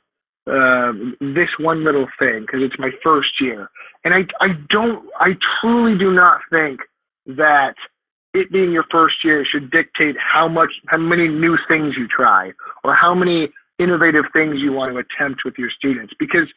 uh, 0.47 0.93
this 1.19 1.49
one 1.59 1.83
little 1.83 2.07
thing 2.19 2.41
because 2.41 2.61
it's 2.63 2.79
my 2.79 2.91
first 3.03 3.29
year. 3.41 3.69
And 4.05 4.13
I, 4.13 4.19
I 4.39 4.49
don't, 4.69 5.09
I 5.19 5.31
truly 5.59 5.97
do 5.97 6.13
not 6.13 6.39
think 6.49 6.79
that 7.25 7.73
it 8.33 8.51
being 8.51 8.71
your 8.71 8.85
first 8.91 9.15
year 9.23 9.45
should 9.51 9.71
dictate 9.71 10.15
how 10.17 10.47
much, 10.47 10.69
how 10.87 10.97
many 10.97 11.27
new 11.27 11.57
things 11.67 11.95
you 11.97 12.07
try 12.07 12.51
or 12.83 12.95
how 12.95 13.13
many 13.13 13.49
innovative 13.79 14.25
things 14.33 14.55
you 14.57 14.73
want 14.73 14.91
to 14.91 14.97
attempt 14.97 15.41
with 15.45 15.55
your 15.57 15.69
students. 15.69 16.13
Because 16.19 16.47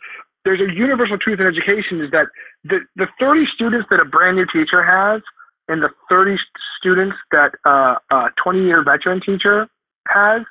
there's 0.44 0.60
a 0.60 0.72
universal 0.74 1.18
truth 1.18 1.40
in 1.40 1.46
education 1.46 2.00
is 2.00 2.10
that 2.12 2.26
the, 2.64 2.80
the 2.96 3.06
30 3.18 3.44
students 3.54 3.86
that 3.90 4.00
a 4.00 4.04
brand 4.04 4.36
new 4.36 4.46
teacher 4.52 4.82
has 4.82 5.22
and 5.68 5.82
the 5.82 5.90
30 6.08 6.36
students 6.78 7.16
that 7.30 7.52
uh, 7.66 7.96
a 8.10 8.28
20 8.42 8.64
year 8.64 8.82
veteran 8.82 9.20
teacher 9.20 9.68
has 10.08 10.42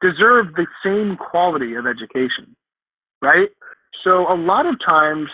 deserve 0.00 0.54
the 0.54 0.66
same 0.84 1.16
quality 1.16 1.74
of 1.74 1.86
education 1.86 2.56
right? 3.22 3.48
So 4.04 4.32
a 4.32 4.36
lot 4.36 4.66
of 4.66 4.76
times, 4.84 5.28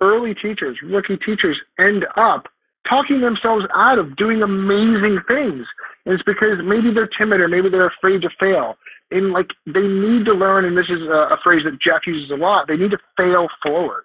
early 0.00 0.34
teachers, 0.34 0.78
rookie 0.82 1.18
teachers 1.18 1.58
end 1.78 2.06
up 2.16 2.46
talking 2.88 3.20
themselves 3.20 3.64
out 3.74 3.98
of 3.98 4.16
doing 4.16 4.42
amazing 4.42 5.20
things. 5.28 5.66
It's 6.04 6.22
because 6.24 6.58
maybe 6.64 6.92
they're 6.92 7.08
timid 7.18 7.40
or 7.40 7.48
maybe 7.48 7.68
they're 7.68 7.86
afraid 7.86 8.22
to 8.22 8.30
fail. 8.40 8.76
And 9.10 9.32
like 9.32 9.48
they 9.66 9.86
need 9.86 10.24
to 10.26 10.32
learn, 10.32 10.64
and 10.64 10.76
this 10.76 10.88
is 10.88 11.02
a, 11.02 11.34
a 11.34 11.38
phrase 11.44 11.62
that 11.64 11.80
Jeff 11.80 12.02
uses 12.06 12.30
a 12.30 12.34
lot, 12.34 12.66
they 12.66 12.76
need 12.76 12.90
to 12.90 12.98
fail 13.16 13.46
forward. 13.62 14.04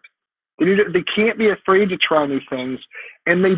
They 0.60 0.66
need 0.66 0.78
to, 0.78 0.84
they 0.92 1.04
can't 1.04 1.38
be 1.38 1.50
afraid 1.50 1.90
to 1.90 1.98
try 1.98 2.26
new 2.26 2.42
things. 2.50 2.80
And 3.26 3.44
they 3.44 3.56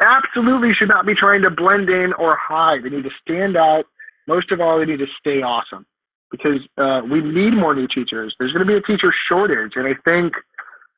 absolutely 0.00 0.72
should 0.72 0.88
not 0.88 1.06
be 1.06 1.14
trying 1.14 1.42
to 1.42 1.50
blend 1.50 1.88
in 1.88 2.12
or 2.14 2.36
hide. 2.36 2.84
They 2.84 2.90
need 2.90 3.04
to 3.04 3.10
stand 3.20 3.56
out. 3.56 3.84
Most 4.26 4.50
of 4.52 4.60
all, 4.60 4.78
they 4.78 4.86
need 4.86 4.98
to 4.98 5.06
stay 5.18 5.42
awesome 5.42 5.84
because 6.30 6.60
uh, 6.78 7.02
we 7.10 7.20
need 7.20 7.54
more 7.54 7.74
new 7.74 7.88
teachers. 7.88 8.34
There's 8.38 8.52
going 8.52 8.66
to 8.66 8.72
be 8.72 8.76
a 8.76 8.82
teacher 8.82 9.12
shortage, 9.28 9.72
and 9.76 9.86
I 9.86 9.94
think, 10.04 10.32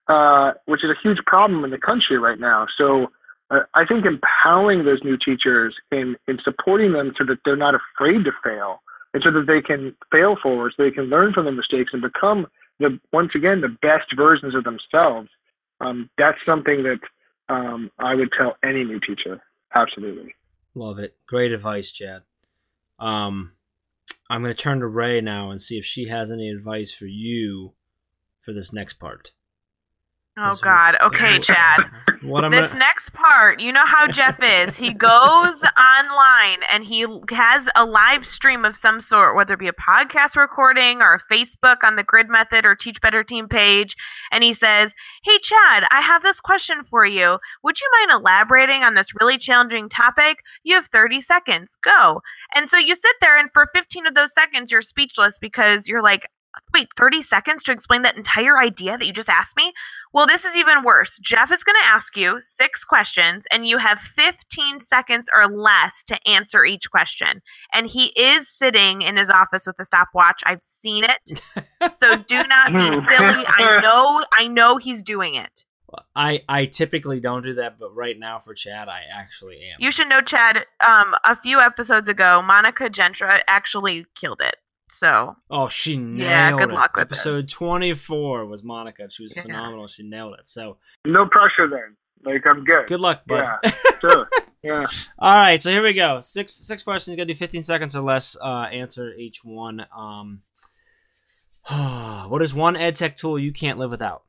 uh, 0.08 0.52
which 0.66 0.84
is 0.84 0.90
a 0.90 1.00
huge 1.02 1.18
problem 1.26 1.64
in 1.64 1.70
the 1.70 1.78
country 1.78 2.18
right 2.18 2.38
now. 2.38 2.66
So 2.78 3.08
uh, 3.50 3.60
I 3.74 3.84
think 3.84 4.04
empowering 4.04 4.84
those 4.84 5.00
new 5.04 5.16
teachers 5.16 5.74
and, 5.90 6.16
supporting 6.44 6.92
them 6.92 7.12
so 7.18 7.24
that 7.26 7.38
they're 7.44 7.56
not 7.56 7.74
afraid 7.74 8.24
to 8.24 8.32
fail, 8.42 8.80
and 9.14 9.22
so 9.24 9.30
that 9.32 9.46
they 9.46 9.60
can 9.60 9.94
fail 10.10 10.36
forward, 10.42 10.74
so 10.76 10.82
they 10.82 10.90
can 10.90 11.04
learn 11.04 11.32
from 11.32 11.44
their 11.44 11.54
mistakes 11.54 11.90
and 11.92 12.02
become 12.02 12.46
the 12.78 12.98
once 13.12 13.30
again 13.34 13.60
the 13.60 13.76
best 13.82 14.14
versions 14.16 14.54
of 14.54 14.64
themselves. 14.64 15.28
Um, 15.80 16.10
that's 16.18 16.38
something 16.44 16.82
that 16.84 17.00
um, 17.48 17.90
I 17.98 18.14
would 18.14 18.30
tell 18.36 18.56
any 18.62 18.84
new 18.84 19.00
teacher. 19.00 19.42
Absolutely. 19.74 20.34
Love 20.74 20.98
it. 20.98 21.16
Great 21.26 21.52
advice, 21.52 21.90
Chad. 21.90 22.22
Um, 22.98 23.52
I'm 24.28 24.42
going 24.42 24.54
to 24.54 24.58
turn 24.58 24.80
to 24.80 24.86
Rae 24.86 25.20
now 25.20 25.50
and 25.50 25.60
see 25.60 25.78
if 25.78 25.84
she 25.84 26.08
has 26.08 26.30
any 26.30 26.48
advice 26.50 26.92
for 26.92 27.06
you 27.06 27.72
for 28.40 28.52
this 28.52 28.72
next 28.72 28.94
part. 28.94 29.32
Oh 30.38 30.54
God. 30.60 30.96
Okay, 31.00 31.38
Chad. 31.38 31.80
what 32.20 32.44
am 32.44 32.50
this 32.52 32.74
next 32.74 33.14
part, 33.14 33.58
you 33.58 33.72
know 33.72 33.86
how 33.86 34.06
Jeff 34.06 34.38
is. 34.42 34.76
He 34.76 34.92
goes 34.92 35.62
online 35.78 36.58
and 36.70 36.84
he 36.84 37.06
has 37.30 37.70
a 37.74 37.86
live 37.86 38.26
stream 38.26 38.66
of 38.66 38.76
some 38.76 39.00
sort, 39.00 39.34
whether 39.34 39.54
it 39.54 39.60
be 39.60 39.68
a 39.68 39.72
podcast 39.72 40.36
recording 40.36 41.00
or 41.00 41.14
a 41.14 41.34
Facebook 41.34 41.76
on 41.82 41.96
the 41.96 42.02
Grid 42.02 42.28
Method 42.28 42.66
or 42.66 42.74
Teach 42.74 43.00
Better 43.00 43.24
Team 43.24 43.48
page, 43.48 43.96
and 44.30 44.44
he 44.44 44.52
says, 44.52 44.92
"Hey 45.24 45.38
Chad, 45.38 45.84
I 45.90 46.02
have 46.02 46.22
this 46.22 46.40
question 46.40 46.82
for 46.84 47.06
you. 47.06 47.38
Would 47.62 47.80
you 47.80 47.88
mind 48.00 48.20
elaborating 48.20 48.82
on 48.82 48.92
this 48.92 49.14
really 49.18 49.38
challenging 49.38 49.88
topic? 49.88 50.40
You 50.64 50.74
have 50.74 50.88
30 50.88 51.22
seconds. 51.22 51.78
Go." 51.82 52.20
And 52.54 52.68
so 52.68 52.76
you 52.76 52.94
sit 52.94 53.16
there 53.22 53.38
and 53.38 53.50
for 53.50 53.68
15 53.74 54.06
of 54.06 54.14
those 54.14 54.34
seconds 54.34 54.70
you're 54.70 54.82
speechless 54.82 55.38
because 55.38 55.88
you're 55.88 56.02
like, 56.02 56.28
wait, 56.72 56.88
30 56.96 57.22
seconds 57.22 57.62
to 57.64 57.72
explain 57.72 58.02
that 58.02 58.16
entire 58.16 58.58
idea 58.58 58.96
that 58.98 59.06
you 59.06 59.12
just 59.12 59.28
asked 59.28 59.56
me? 59.56 59.72
Well, 60.12 60.26
this 60.26 60.44
is 60.44 60.56
even 60.56 60.82
worse. 60.82 61.18
Jeff 61.18 61.52
is 61.52 61.62
going 61.62 61.76
to 61.80 61.86
ask 61.86 62.16
you 62.16 62.38
six 62.40 62.84
questions, 62.84 63.46
and 63.50 63.66
you 63.66 63.78
have 63.78 63.98
15 63.98 64.80
seconds 64.80 65.28
or 65.34 65.46
less 65.46 66.02
to 66.06 66.28
answer 66.28 66.64
each 66.64 66.90
question. 66.90 67.42
And 67.72 67.86
he 67.86 68.06
is 68.18 68.48
sitting 68.48 69.02
in 69.02 69.16
his 69.16 69.30
office 69.30 69.66
with 69.66 69.78
a 69.78 69.84
stopwatch. 69.84 70.42
I've 70.44 70.62
seen 70.62 71.04
it. 71.04 71.42
So 71.92 72.16
do 72.16 72.42
not 72.44 72.72
be 72.72 72.90
silly. 72.90 73.44
I 73.46 73.80
know, 73.82 74.24
I 74.36 74.48
know 74.48 74.76
he's 74.78 75.02
doing 75.02 75.34
it. 75.34 75.64
I 76.14 76.42
I 76.48 76.66
typically 76.66 77.20
don't 77.20 77.42
do 77.42 77.54
that, 77.54 77.78
but 77.78 77.94
right 77.94 78.18
now 78.18 78.38
for 78.38 78.54
Chad, 78.54 78.88
I 78.88 79.02
actually 79.12 79.56
am. 79.56 79.76
You 79.78 79.90
should 79.90 80.08
know, 80.08 80.20
Chad. 80.20 80.66
Um, 80.86 81.14
a 81.24 81.36
few 81.36 81.60
episodes 81.60 82.08
ago, 82.08 82.42
Monica 82.42 82.88
Genta 82.90 83.40
actually 83.46 84.06
killed 84.14 84.40
it. 84.40 84.56
So. 84.88 85.36
Oh, 85.50 85.68
she 85.68 85.96
nailed 85.96 86.20
yeah. 86.20 86.50
Good 86.52 86.70
it. 86.70 86.74
luck 86.74 86.96
with 86.96 87.02
Episode 87.02 87.48
twenty 87.48 87.92
four 87.94 88.46
was 88.46 88.62
Monica. 88.62 89.08
She 89.10 89.24
was 89.24 89.32
yeah. 89.34 89.42
phenomenal. 89.42 89.86
She 89.86 90.02
nailed 90.02 90.34
it. 90.38 90.46
So. 90.48 90.78
No 91.04 91.26
pressure 91.26 91.68
then. 91.68 91.96
Like 92.24 92.46
I'm 92.46 92.64
good. 92.64 92.86
Good 92.86 93.00
luck, 93.00 93.22
bud. 93.26 93.44
Yeah. 93.62 93.70
sure. 94.00 94.28
Yeah. 94.62 94.84
All 95.18 95.34
right. 95.34 95.62
So 95.62 95.70
here 95.70 95.82
we 95.82 95.92
go. 95.92 96.20
Six 96.20 96.52
six 96.54 96.82
questions. 96.82 97.12
You 97.12 97.16
got 97.16 97.28
to 97.28 97.34
do 97.34 97.38
fifteen 97.38 97.62
seconds 97.62 97.94
or 97.94 98.02
less. 98.02 98.36
Uh, 98.40 98.68
answer 98.72 99.12
each 99.14 99.44
one. 99.44 99.86
Um. 99.96 100.42
what 102.28 102.42
is 102.42 102.54
one 102.54 102.76
ed 102.76 102.96
tech 102.96 103.16
tool 103.16 103.38
you 103.38 103.52
can't 103.52 103.78
live 103.78 103.90
without? 103.90 104.22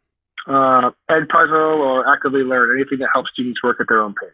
uh, 0.47 0.91
Edpuzzle 1.09 1.79
or 1.79 2.11
Actively 2.11 2.43
Learn, 2.43 2.77
anything 2.79 2.99
that 2.99 3.09
helps 3.13 3.31
students 3.33 3.61
work 3.63 3.77
at 3.79 3.87
their 3.87 4.01
own 4.01 4.13
pace. 4.13 4.29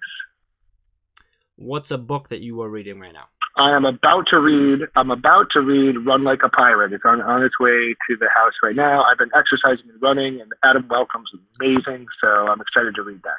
What's 1.56 1.92
a 1.92 1.98
book 1.98 2.30
that 2.30 2.42
you 2.42 2.62
are 2.62 2.70
reading 2.70 3.00
right 3.00 3.14
now? 3.14 3.26
I 3.56 3.76
am 3.76 3.86
about 3.86 4.26
to 4.32 4.40
read. 4.40 4.82
I'm 4.96 5.12
about 5.12 5.48
to 5.52 5.62
read 5.62 5.96
Run 6.06 6.24
Like 6.24 6.40
a 6.44 6.50
Pirate. 6.50 6.92
It's 6.92 7.04
on 7.06 7.22
on 7.22 7.44
its 7.44 7.60
way 7.60 7.96
to 8.10 8.18
the 8.18 8.28
house 8.36 8.54
right 8.64 8.76
now. 8.76 9.04
I've 9.04 9.18
been 9.20 9.30
exercising 9.36 9.90
and 9.92 10.02
running, 10.02 10.42
and 10.42 10.52
Adam 10.64 10.88
Welcome's 10.90 11.30
amazing, 11.60 12.08
so 12.20 12.28
I'm 12.28 12.60
excited 12.62 12.96
to 12.96 13.04
read 13.04 13.22
that. 13.24 13.38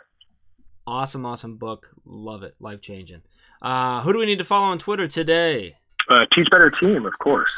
Awesome, 0.87 1.27
awesome 1.27 1.57
book. 1.57 1.91
Love 2.05 2.43
it. 2.45 2.55
Life 2.61 2.81
changing. 2.81 3.23
Uh, 3.61 4.03
who 4.03 4.13
do 4.13 4.19
we 4.21 4.27
need 4.27 4.39
to 4.39 4.45
follow 4.45 4.67
on 4.67 4.79
Twitter 4.79 5.09
today? 5.09 5.77
Uh, 6.09 6.27
Teach 6.35 6.49
Better 6.51 6.71
Team, 6.71 7.07
of 7.07 7.19
course. 7.19 7.51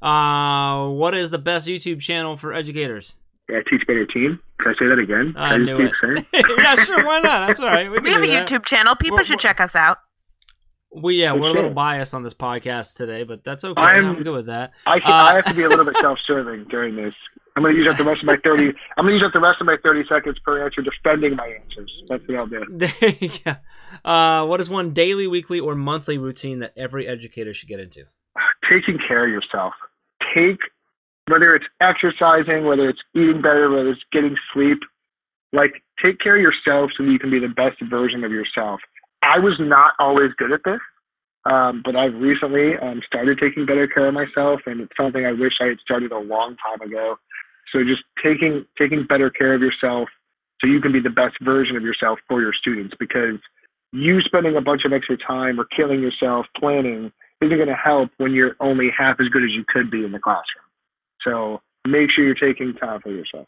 Uh, 0.01 0.87
what 0.87 1.13
is 1.13 1.29
the 1.29 1.37
best 1.37 1.67
YouTube 1.67 1.99
channel 2.01 2.35
for 2.35 2.53
educators? 2.53 3.17
Yeah, 3.51 3.59
Teach 3.69 3.85
Better 3.85 4.05
Team. 4.05 4.39
Can 4.59 4.73
I 4.73 4.79
say 4.79 4.87
that 4.87 4.99
again? 4.99 5.33
I 5.35 5.57
knew 5.57 5.77
it. 5.79 5.91
yeah, 6.33 6.75
sure. 6.75 7.05
Why 7.05 7.19
not? 7.19 7.47
That's 7.47 7.59
all 7.59 7.67
right. 7.67 7.91
We, 7.91 7.99
we 7.99 8.11
have 8.11 8.23
a 8.23 8.27
that. 8.27 8.47
YouTube 8.47 8.65
channel. 8.65 8.95
People 8.95 9.17
we're, 9.17 9.23
should 9.25 9.35
we're, 9.35 9.39
check 9.39 9.59
us 9.59 9.75
out. 9.75 9.97
We 10.93 11.15
yeah, 11.21 11.33
we're 11.33 11.49
a 11.49 11.53
little 11.53 11.71
biased 11.71 12.13
on 12.13 12.23
this 12.23 12.33
podcast 12.33 12.95
today, 12.95 13.23
but 13.23 13.43
that's 13.43 13.63
okay. 13.63 13.81
I'm, 13.81 14.05
I'm 14.05 14.23
good 14.23 14.31
with 14.31 14.47
that. 14.47 14.71
I, 14.85 14.99
can, 14.99 15.11
uh, 15.11 15.15
I 15.15 15.35
have 15.35 15.45
to 15.45 15.53
be 15.53 15.63
a 15.63 15.69
little 15.69 15.85
bit 15.85 15.97
self-serving 16.01 16.65
during 16.65 16.95
this. 16.95 17.13
I'm 17.55 17.63
going 17.63 17.75
to 17.75 17.81
use 17.81 17.89
up 17.89 17.97
the 17.97 18.03
rest 18.03 18.21
of 18.21 18.27
my 18.27 18.37
thirty. 18.37 18.67
I'm 18.97 19.05
going 19.05 19.09
to 19.09 19.13
use 19.13 19.23
up 19.25 19.33
the 19.33 19.39
rest 19.39 19.59
of 19.59 19.67
my 19.67 19.77
thirty 19.83 20.03
seconds 20.07 20.37
per 20.43 20.63
answer 20.65 20.81
defending 20.81 21.35
my 21.35 21.47
answers. 21.47 21.91
That's 22.07 22.25
what 22.27 22.37
I'll 22.37 22.47
do. 22.47 22.65
There 22.69 23.15
you 23.19 23.29
go. 23.43 23.55
Uh, 24.09 24.45
what 24.45 24.61
is 24.61 24.69
one 24.69 24.91
daily, 24.91 25.27
weekly, 25.27 25.59
or 25.59 25.75
monthly 25.75 26.17
routine 26.17 26.59
that 26.59 26.73
every 26.77 27.07
educator 27.07 27.53
should 27.53 27.69
get 27.69 27.79
into? 27.79 28.05
Taking 28.69 28.97
care 29.07 29.25
of 29.25 29.31
yourself 29.31 29.73
take 30.33 30.59
whether 31.27 31.55
it's 31.55 31.65
exercising, 31.81 32.65
whether 32.65 32.89
it's 32.89 33.01
eating 33.15 33.41
better, 33.41 33.69
whether 33.69 33.89
it's 33.89 34.01
getting 34.11 34.35
sleep, 34.53 34.79
like 35.53 35.83
take 36.03 36.19
care 36.19 36.35
of 36.35 36.41
yourself 36.41 36.91
so 36.97 37.03
that 37.03 37.11
you 37.11 37.19
can 37.19 37.29
be 37.29 37.39
the 37.39 37.47
best 37.47 37.77
version 37.89 38.23
of 38.23 38.31
yourself. 38.31 38.79
I 39.23 39.39
was 39.39 39.55
not 39.59 39.93
always 39.99 40.31
good 40.37 40.51
at 40.51 40.61
this, 40.65 40.79
um, 41.45 41.81
but 41.85 41.95
I've 41.95 42.15
recently 42.15 42.77
um, 42.81 43.01
started 43.05 43.37
taking 43.39 43.65
better 43.65 43.87
care 43.87 44.07
of 44.07 44.13
myself, 44.13 44.61
and 44.65 44.81
it's 44.81 44.93
something 44.99 45.25
I 45.25 45.31
wish 45.31 45.53
I 45.61 45.67
had 45.67 45.79
started 45.79 46.11
a 46.11 46.19
long 46.19 46.55
time 46.57 46.81
ago. 46.87 47.17
So 47.71 47.83
just 47.83 48.01
taking 48.23 48.65
taking 48.77 49.05
better 49.07 49.29
care 49.29 49.53
of 49.53 49.61
yourself 49.61 50.09
so 50.59 50.67
you 50.67 50.81
can 50.81 50.91
be 50.91 50.99
the 50.99 51.09
best 51.09 51.35
version 51.41 51.75
of 51.75 51.83
yourself 51.83 52.19
for 52.27 52.41
your 52.41 52.53
students 52.53 52.95
because 52.99 53.39
you 53.93 54.21
spending 54.21 54.55
a 54.55 54.61
bunch 54.61 54.81
of 54.85 54.93
extra 54.93 55.17
time 55.17 55.59
or 55.59 55.65
killing 55.65 56.01
yourself 56.01 56.45
planning 56.57 57.11
isn't 57.41 57.57
going 57.57 57.67
to 57.67 57.75
help 57.75 58.09
when 58.17 58.33
you're 58.33 58.55
only 58.59 58.89
half 58.95 59.17
as 59.19 59.27
good 59.29 59.43
as 59.43 59.51
you 59.51 59.63
could 59.67 59.89
be 59.89 60.05
in 60.05 60.11
the 60.11 60.19
classroom. 60.19 60.65
So 61.23 61.61
make 61.87 62.09
sure 62.11 62.25
you're 62.25 62.35
taking 62.35 62.73
time 62.73 63.01
for 63.01 63.11
yourself. 63.11 63.47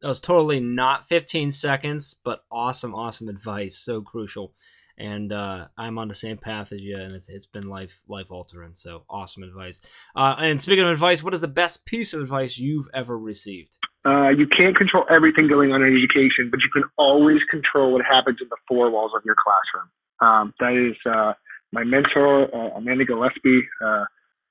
That 0.00 0.08
was 0.08 0.20
totally 0.20 0.58
not 0.58 1.08
15 1.08 1.52
seconds, 1.52 2.16
but 2.24 2.44
awesome, 2.50 2.94
awesome 2.94 3.28
advice. 3.28 3.78
So 3.78 4.00
crucial. 4.00 4.52
And 4.98 5.32
uh, 5.32 5.68
I'm 5.78 5.98
on 5.98 6.08
the 6.08 6.14
same 6.14 6.36
path 6.36 6.72
as 6.72 6.80
you, 6.80 6.98
and 6.98 7.12
it's, 7.12 7.28
it's 7.28 7.46
been 7.46 7.68
life 7.68 8.02
life 8.08 8.30
altering. 8.30 8.74
So 8.74 9.04
awesome 9.08 9.42
advice. 9.42 9.80
Uh, 10.14 10.34
and 10.38 10.60
speaking 10.60 10.84
of 10.84 10.90
advice, 10.90 11.22
what 11.22 11.34
is 11.34 11.40
the 11.40 11.48
best 11.48 11.86
piece 11.86 12.12
of 12.12 12.20
advice 12.20 12.58
you've 12.58 12.88
ever 12.92 13.16
received? 13.16 13.78
Uh, 14.04 14.28
you 14.28 14.46
can't 14.46 14.76
control 14.76 15.04
everything 15.08 15.48
going 15.48 15.72
on 15.72 15.82
in 15.82 15.96
education, 15.96 16.50
but 16.50 16.60
you 16.60 16.68
can 16.72 16.82
always 16.98 17.38
control 17.50 17.92
what 17.92 18.04
happens 18.04 18.38
in 18.42 18.48
the 18.50 18.56
four 18.68 18.90
walls 18.90 19.12
of 19.16 19.22
your 19.24 19.36
classroom. 19.42 19.90
Um, 20.20 20.54
that 20.60 20.74
is 20.74 20.96
uh, 21.10 21.32
my 21.72 21.84
mentor, 21.84 22.54
uh, 22.54 22.76
Amanda 22.76 23.04
Gillespie. 23.04 23.62
Uh, 23.84 24.04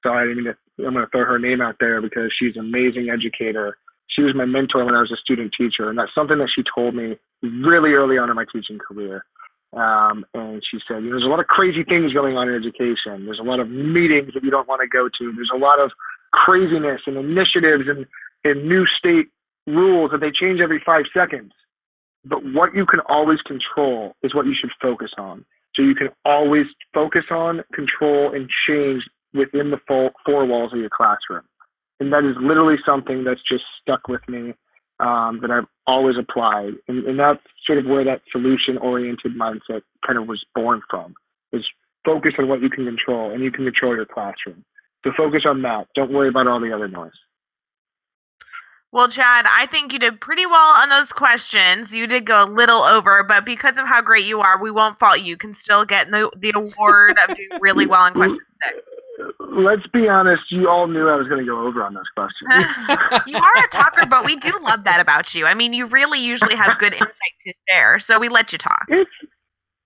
so 0.03 0.11
I 0.11 0.25
didn't 0.25 0.55
I'm 0.85 0.93
going 0.93 1.05
to 1.05 1.11
throw 1.11 1.25
her 1.25 1.39
name 1.39 1.61
out 1.61 1.75
there 1.79 2.01
because 2.01 2.31
she's 2.37 2.55
an 2.55 2.65
amazing 2.65 3.09
educator. 3.09 3.77
She 4.09 4.23
was 4.23 4.35
my 4.35 4.45
mentor 4.45 4.83
when 4.83 4.95
I 4.95 5.01
was 5.01 5.11
a 5.11 5.21
student 5.23 5.53
teacher, 5.57 5.89
and 5.89 5.97
that's 5.97 6.13
something 6.13 6.37
that 6.37 6.49
she 6.53 6.63
told 6.75 6.95
me 6.95 7.17
really 7.41 7.93
early 7.93 8.17
on 8.17 8.29
in 8.29 8.35
my 8.35 8.45
teaching 8.51 8.77
career. 8.77 9.23
Um, 9.73 10.25
and 10.33 10.61
she 10.69 10.79
said, 10.85 11.03
you 11.03 11.09
know, 11.09 11.15
there's 11.15 11.23
a 11.23 11.31
lot 11.31 11.39
of 11.39 11.47
crazy 11.47 11.83
things 11.83 12.11
going 12.11 12.35
on 12.35 12.49
in 12.49 12.55
education. 12.55 13.23
There's 13.25 13.39
a 13.39 13.47
lot 13.47 13.61
of 13.61 13.69
meetings 13.69 14.33
that 14.33 14.43
you 14.43 14.51
don't 14.51 14.67
want 14.67 14.81
to 14.81 14.87
go 14.87 15.07
to. 15.07 15.33
There's 15.33 15.51
a 15.53 15.57
lot 15.57 15.79
of 15.79 15.91
craziness 16.33 17.01
and 17.07 17.15
initiatives 17.15 17.87
and, 17.87 18.05
and 18.43 18.67
new 18.67 18.85
state 18.99 19.29
rules 19.67 20.11
that 20.11 20.19
they 20.19 20.31
change 20.31 20.59
every 20.59 20.81
five 20.85 21.05
seconds. 21.13 21.53
But 22.25 22.43
what 22.53 22.75
you 22.75 22.85
can 22.85 22.99
always 23.07 23.39
control 23.41 24.15
is 24.23 24.35
what 24.35 24.45
you 24.45 24.55
should 24.59 24.71
focus 24.81 25.11
on. 25.17 25.45
So 25.75 25.81
you 25.81 25.95
can 25.95 26.09
always 26.25 26.65
focus 26.93 27.23
on, 27.31 27.63
control, 27.73 28.33
and 28.35 28.49
change 28.67 29.03
within 29.33 29.71
the 29.71 29.79
four, 29.87 30.11
four 30.25 30.45
walls 30.45 30.73
of 30.73 30.79
your 30.79 30.89
classroom. 30.89 31.43
And 31.99 32.11
that 32.13 32.23
is 32.23 32.35
literally 32.41 32.77
something 32.85 33.23
that's 33.23 33.41
just 33.47 33.63
stuck 33.81 34.07
with 34.07 34.21
me 34.27 34.53
um, 34.99 35.39
that 35.41 35.51
I've 35.51 35.67
always 35.87 36.15
applied. 36.19 36.73
And, 36.87 37.05
and 37.05 37.19
that's 37.19 37.41
sort 37.65 37.79
of 37.79 37.85
where 37.85 38.03
that 38.03 38.21
solution 38.31 38.77
oriented 38.79 39.37
mindset 39.37 39.81
kind 40.05 40.17
of 40.17 40.27
was 40.27 40.43
born 40.55 40.81
from 40.89 41.13
is 41.53 41.65
focus 42.05 42.33
on 42.39 42.47
what 42.47 42.61
you 42.61 42.69
can 42.69 42.85
control 42.85 43.31
and 43.31 43.43
you 43.43 43.51
can 43.51 43.65
control 43.65 43.95
your 43.95 44.05
classroom. 44.05 44.63
So 45.03 45.11
focus 45.17 45.41
on 45.47 45.61
that. 45.63 45.87
Don't 45.95 46.11
worry 46.11 46.29
about 46.29 46.47
all 46.47 46.59
the 46.59 46.73
other 46.73 46.87
noise. 46.87 47.11
Well, 48.93 49.07
Chad, 49.07 49.45
I 49.47 49.67
think 49.67 49.93
you 49.93 49.99
did 49.99 50.19
pretty 50.19 50.45
well 50.45 50.75
on 50.75 50.89
those 50.89 51.13
questions. 51.13 51.93
You 51.93 52.07
did 52.07 52.25
go 52.25 52.43
a 52.43 52.49
little 52.49 52.83
over, 52.83 53.23
but 53.23 53.45
because 53.45 53.77
of 53.77 53.87
how 53.87 54.01
great 54.01 54.25
you 54.25 54.41
are, 54.41 54.61
we 54.61 54.69
won't 54.69 54.99
fault 54.99 55.19
you. 55.19 55.27
You 55.27 55.37
can 55.37 55.53
still 55.53 55.85
get 55.85 56.11
the, 56.11 56.29
the 56.37 56.51
award 56.53 57.17
of 57.17 57.35
doing 57.35 57.61
really 57.61 57.85
well 57.87 58.01
on 58.01 58.13
question 58.13 58.39
six. 58.63 58.79
Let's 59.39 59.85
be 59.93 60.07
honest, 60.07 60.43
you 60.49 60.69
all 60.69 60.87
knew 60.87 61.07
I 61.07 61.15
was 61.15 61.27
going 61.27 61.39
to 61.39 61.45
go 61.45 61.65
over 61.65 61.83
on 61.83 61.93
those 61.93 62.09
questions. 62.15 62.49
you 63.27 63.37
are 63.37 63.63
a 63.63 63.67
talker, 63.69 64.05
but 64.05 64.25
we 64.25 64.35
do 64.37 64.57
love 64.61 64.83
that 64.85 64.99
about 64.99 65.33
you. 65.35 65.45
I 65.45 65.53
mean, 65.53 65.73
you 65.73 65.85
really 65.85 66.19
usually 66.19 66.55
have 66.55 66.79
good 66.79 66.93
insight 66.93 67.11
to 67.45 67.53
share, 67.69 67.99
so 67.99 68.19
we 68.19 68.29
let 68.29 68.51
you 68.51 68.57
talk. 68.57 68.85
It's 68.87 69.09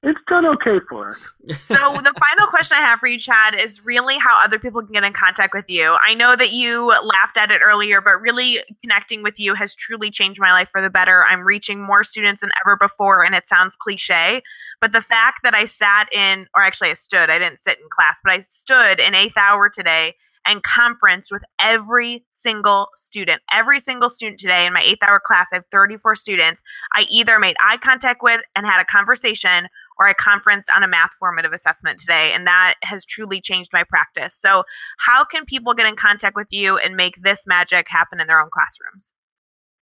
it's 0.05 0.19
done 0.27 0.45
okay 0.45 0.77
for 0.87 1.09
us. 1.09 1.17
so 1.65 1.75
the 1.75 2.13
final 2.13 2.47
question 2.49 2.77
I 2.77 2.81
have 2.81 2.99
for 2.99 3.07
you, 3.07 3.17
Chad, 3.17 3.55
is 3.55 3.83
really 3.83 4.19
how 4.19 4.39
other 4.43 4.59
people 4.59 4.81
can 4.83 4.91
get 4.91 5.03
in 5.03 5.13
contact 5.13 5.51
with 5.55 5.67
you. 5.67 5.97
I 5.99 6.13
know 6.13 6.35
that 6.35 6.51
you 6.51 6.89
laughed 7.03 7.37
at 7.37 7.49
it 7.49 7.61
earlier, 7.63 8.01
but 8.01 8.21
really 8.21 8.59
connecting 8.83 9.23
with 9.23 9.39
you 9.39 9.55
has 9.55 9.73
truly 9.73 10.11
changed 10.11 10.39
my 10.39 10.51
life 10.51 10.69
for 10.71 10.79
the 10.79 10.91
better. 10.91 11.25
I'm 11.25 11.41
reaching 11.41 11.81
more 11.81 12.03
students 12.03 12.41
than 12.41 12.51
ever 12.63 12.77
before, 12.77 13.23
and 13.23 13.33
it 13.33 13.47
sounds 13.47 13.75
cliche, 13.75 14.43
but 14.81 14.91
the 14.91 15.01
fact 15.01 15.39
that 15.43 15.53
I 15.53 15.65
sat 15.65 16.11
in, 16.13 16.47
or 16.55 16.61
actually 16.61 16.89
I 16.89 16.93
stood, 16.93 17.29
I 17.29 17.39
didn't 17.39 17.59
sit 17.59 17.79
in 17.79 17.85
class, 17.89 18.19
but 18.23 18.33
I 18.33 18.39
stood 18.39 18.99
in 18.99 19.15
eighth 19.15 19.37
hour 19.37 19.69
today 19.69 20.15
and 20.45 20.61
conferenced 20.63 21.31
with 21.31 21.43
every 21.59 22.23
single 22.31 22.89
student. 22.95 23.41
Every 23.51 23.79
single 23.79 24.09
student 24.09 24.39
today 24.39 24.65
in 24.65 24.73
my 24.73 24.81
eighth 24.81 25.01
hour 25.01 25.19
class, 25.19 25.47
I 25.51 25.55
have 25.55 25.65
34 25.71 26.15
students. 26.15 26.61
I 26.93 27.07
either 27.09 27.39
made 27.39 27.55
eye 27.59 27.77
contact 27.77 28.21
with 28.21 28.41
and 28.55 28.65
had 28.65 28.79
a 28.79 28.85
conversation 28.85 29.67
or 29.97 30.07
I 30.07 30.13
conferenced 30.13 30.69
on 30.69 30.83
a 30.83 30.87
math 30.87 31.13
formative 31.17 31.53
assessment 31.53 31.99
today, 31.99 32.33
and 32.33 32.45
that 32.47 32.75
has 32.83 33.05
truly 33.05 33.39
changed 33.39 33.71
my 33.71 33.83
practice. 33.83 34.35
So, 34.35 34.63
how 34.97 35.23
can 35.23 35.45
people 35.45 35.73
get 35.73 35.85
in 35.85 35.95
contact 35.95 36.35
with 36.35 36.51
you 36.51 36.77
and 36.77 36.95
make 36.95 37.21
this 37.23 37.47
magic 37.47 37.87
happen 37.89 38.19
in 38.19 38.27
their 38.27 38.41
own 38.41 38.49
classrooms? 38.51 39.13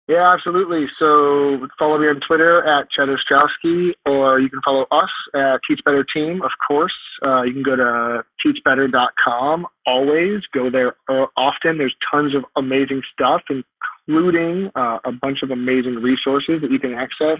Yeah, 0.07 0.33
absolutely. 0.33 0.87
So 0.99 1.67
follow 1.79 1.97
me 1.97 2.07
on 2.07 2.19
Twitter 2.27 2.63
at 2.67 2.89
Chad 2.91 3.07
Ostrowski, 3.07 3.91
or 4.05 4.39
you 4.39 4.49
can 4.49 4.59
follow 4.65 4.85
us 4.91 5.09
at 5.33 5.61
Teach 5.67 5.79
Better 5.85 6.05
Team, 6.13 6.41
of 6.41 6.51
course. 6.67 6.93
Uh, 7.23 7.43
you 7.43 7.53
can 7.53 7.63
go 7.63 7.75
to 7.75 8.23
teachbetter.com 8.45 9.67
always. 9.85 10.41
Go 10.53 10.69
there 10.69 10.95
uh, 11.07 11.27
often. 11.37 11.77
There's 11.77 11.95
tons 12.11 12.35
of 12.35 12.43
amazing 12.57 13.03
stuff, 13.13 13.41
including 13.49 14.71
uh, 14.75 14.99
a 15.05 15.11
bunch 15.11 15.39
of 15.43 15.51
amazing 15.51 15.95
resources 15.95 16.61
that 16.61 16.71
you 16.71 16.79
can 16.79 16.93
access. 16.93 17.39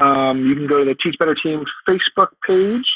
Um, 0.00 0.46
you 0.46 0.54
can 0.54 0.66
go 0.66 0.78
to 0.78 0.84
the 0.84 0.96
Teach 1.02 1.18
Better 1.18 1.36
Team 1.40 1.64
Facebook 1.86 2.28
page. 2.46 2.86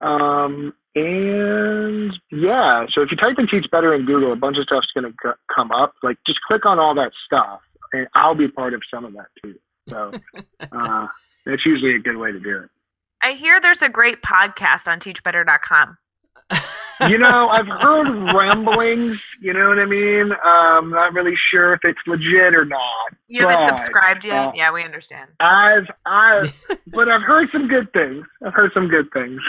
Um, 0.00 0.74
and 0.94 2.12
yeah, 2.32 2.86
so 2.92 3.02
if 3.02 3.10
you 3.10 3.16
type 3.16 3.36
in 3.38 3.46
Teach 3.48 3.70
Better 3.70 3.94
in 3.94 4.06
Google, 4.06 4.32
a 4.32 4.36
bunch 4.36 4.56
of 4.56 4.64
stuff's 4.64 4.88
going 4.94 5.12
to 5.12 5.34
come 5.54 5.70
up. 5.70 5.92
Like, 6.02 6.16
just 6.26 6.40
click 6.48 6.64
on 6.64 6.78
all 6.78 6.94
that 6.94 7.12
stuff, 7.26 7.60
and 7.96 8.08
I'll 8.14 8.34
be 8.34 8.48
part 8.48 8.74
of 8.74 8.82
some 8.92 9.04
of 9.04 9.12
that 9.14 9.26
too. 9.42 9.54
So 9.88 10.12
uh, 10.72 11.06
that's 11.44 11.64
usually 11.64 11.94
a 11.96 11.98
good 11.98 12.16
way 12.16 12.32
to 12.32 12.40
do 12.40 12.58
it. 12.58 12.70
I 13.22 13.32
hear 13.32 13.60
there's 13.60 13.82
a 13.82 13.88
great 13.88 14.22
podcast 14.22 14.86
on 14.86 15.00
teachbetter.com 15.00 15.98
you 17.08 17.18
know, 17.18 17.48
I've 17.48 17.66
heard 17.66 18.08
ramblings. 18.34 19.20
You 19.40 19.52
know 19.52 19.68
what 19.68 19.78
I 19.78 19.84
mean? 19.84 20.32
Um, 20.44 20.90
not 20.90 21.12
really 21.12 21.34
sure 21.50 21.74
if 21.74 21.80
it's 21.84 21.98
legit 22.06 22.54
or 22.54 22.64
not. 22.64 22.80
You 23.28 23.46
haven't 23.46 23.78
subscribed 23.78 24.24
yet? 24.24 24.48
Uh, 24.48 24.52
yeah, 24.54 24.72
we 24.72 24.82
understand. 24.82 25.30
I've, 25.40 25.88
I've, 26.06 26.64
but 26.86 27.08
I've 27.08 27.22
heard 27.22 27.48
some 27.52 27.68
good 27.68 27.92
things. 27.92 28.24
I've 28.44 28.54
heard 28.54 28.70
some 28.72 28.88
good 28.88 29.10
things. 29.12 29.40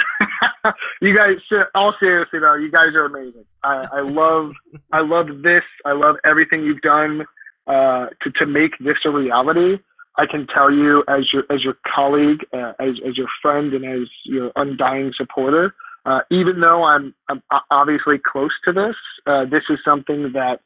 you 1.01 1.15
guys, 1.15 1.37
all 1.73 1.93
seriously 1.99 2.39
though, 2.39 2.55
you 2.55 2.71
guys 2.71 2.93
are 2.95 3.05
amazing. 3.05 3.45
I, 3.63 3.87
I 3.93 4.01
love, 4.01 4.51
I 4.91 5.01
love 5.01 5.27
this. 5.43 5.63
I 5.85 5.93
love 5.93 6.15
everything 6.25 6.63
you've 6.63 6.81
done 6.81 7.25
uh, 7.67 8.07
to 8.21 8.31
to 8.39 8.45
make 8.45 8.71
this 8.79 8.97
a 9.05 9.09
reality. 9.09 9.77
I 10.19 10.25
can 10.25 10.47
tell 10.47 10.71
you, 10.71 11.03
as 11.07 11.31
your 11.31 11.43
as 11.49 11.63
your 11.63 11.77
colleague, 11.95 12.45
uh, 12.53 12.73
as 12.79 12.95
as 13.07 13.17
your 13.17 13.27
friend, 13.41 13.73
and 13.73 13.85
as 13.85 14.07
your 14.25 14.51
undying 14.55 15.11
supporter 15.15 15.73
uh, 16.07 16.21
even 16.31 16.61
though 16.61 16.85
I'm, 16.85 17.13
I'm, 17.27 17.43
obviously 17.69 18.15
close 18.17 18.51
to 18.63 18.71
this, 18.71 18.95
uh, 19.25 19.43
this 19.43 19.63
is 19.69 19.77
something 19.83 20.31
that 20.33 20.61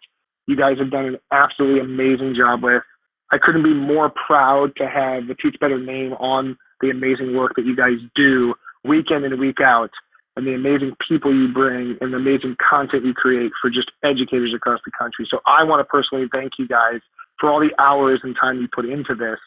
you 0.46 0.56
guys 0.56 0.78
have 0.78 0.92
done 0.92 1.06
an 1.06 1.18
absolutely 1.32 1.80
amazing 1.80 2.36
job 2.38 2.64
with. 2.64 2.84
I 3.32 3.38
couldn't 3.42 3.64
be 3.64 3.74
more 3.74 4.12
proud 4.28 4.76
to 4.76 4.88
have 4.88 5.28
the 5.28 5.34
Teach 5.34 5.56
Better 5.60 5.80
name 5.80 6.14
on 6.14 6.58
the 6.82 6.92
amazing 6.92 7.36
work 7.36 7.54
that 7.56 7.66
you 7.66 7.76
guys 7.76 7.98
do 8.16 8.54
week 8.84 9.08
in 9.10 9.24
and 9.24 9.40
week 9.40 9.58
out, 9.64 9.90
and 10.36 10.48
the 10.48 10.54
amazing 10.54 10.96
people 11.08 11.34
you 11.34 11.52
bring 11.52 11.98
and 12.00 12.13
the 12.13 12.17
amazing 12.17 12.56
content 12.58 13.06
you 13.06 13.13
create 13.13 13.52
for 13.62 13.70
just 13.70 13.91
educators 14.04 14.54
across 14.56 14.80
the 14.86 14.91
country. 14.98 15.28
So 15.30 15.39
I 15.46 15.63
want 15.63 15.82
to 15.82 15.84
personally 15.86 16.28
thank 16.32 16.54
you 16.58 16.67
guys 16.67 17.02
for 17.39 17.50
all 17.50 17.60
the 17.60 17.74
hours 17.82 18.22
and 18.24 18.36
time 18.39 18.62
you 18.62 18.67
put 18.74 18.86
into 18.86 19.15
this, 19.15 19.39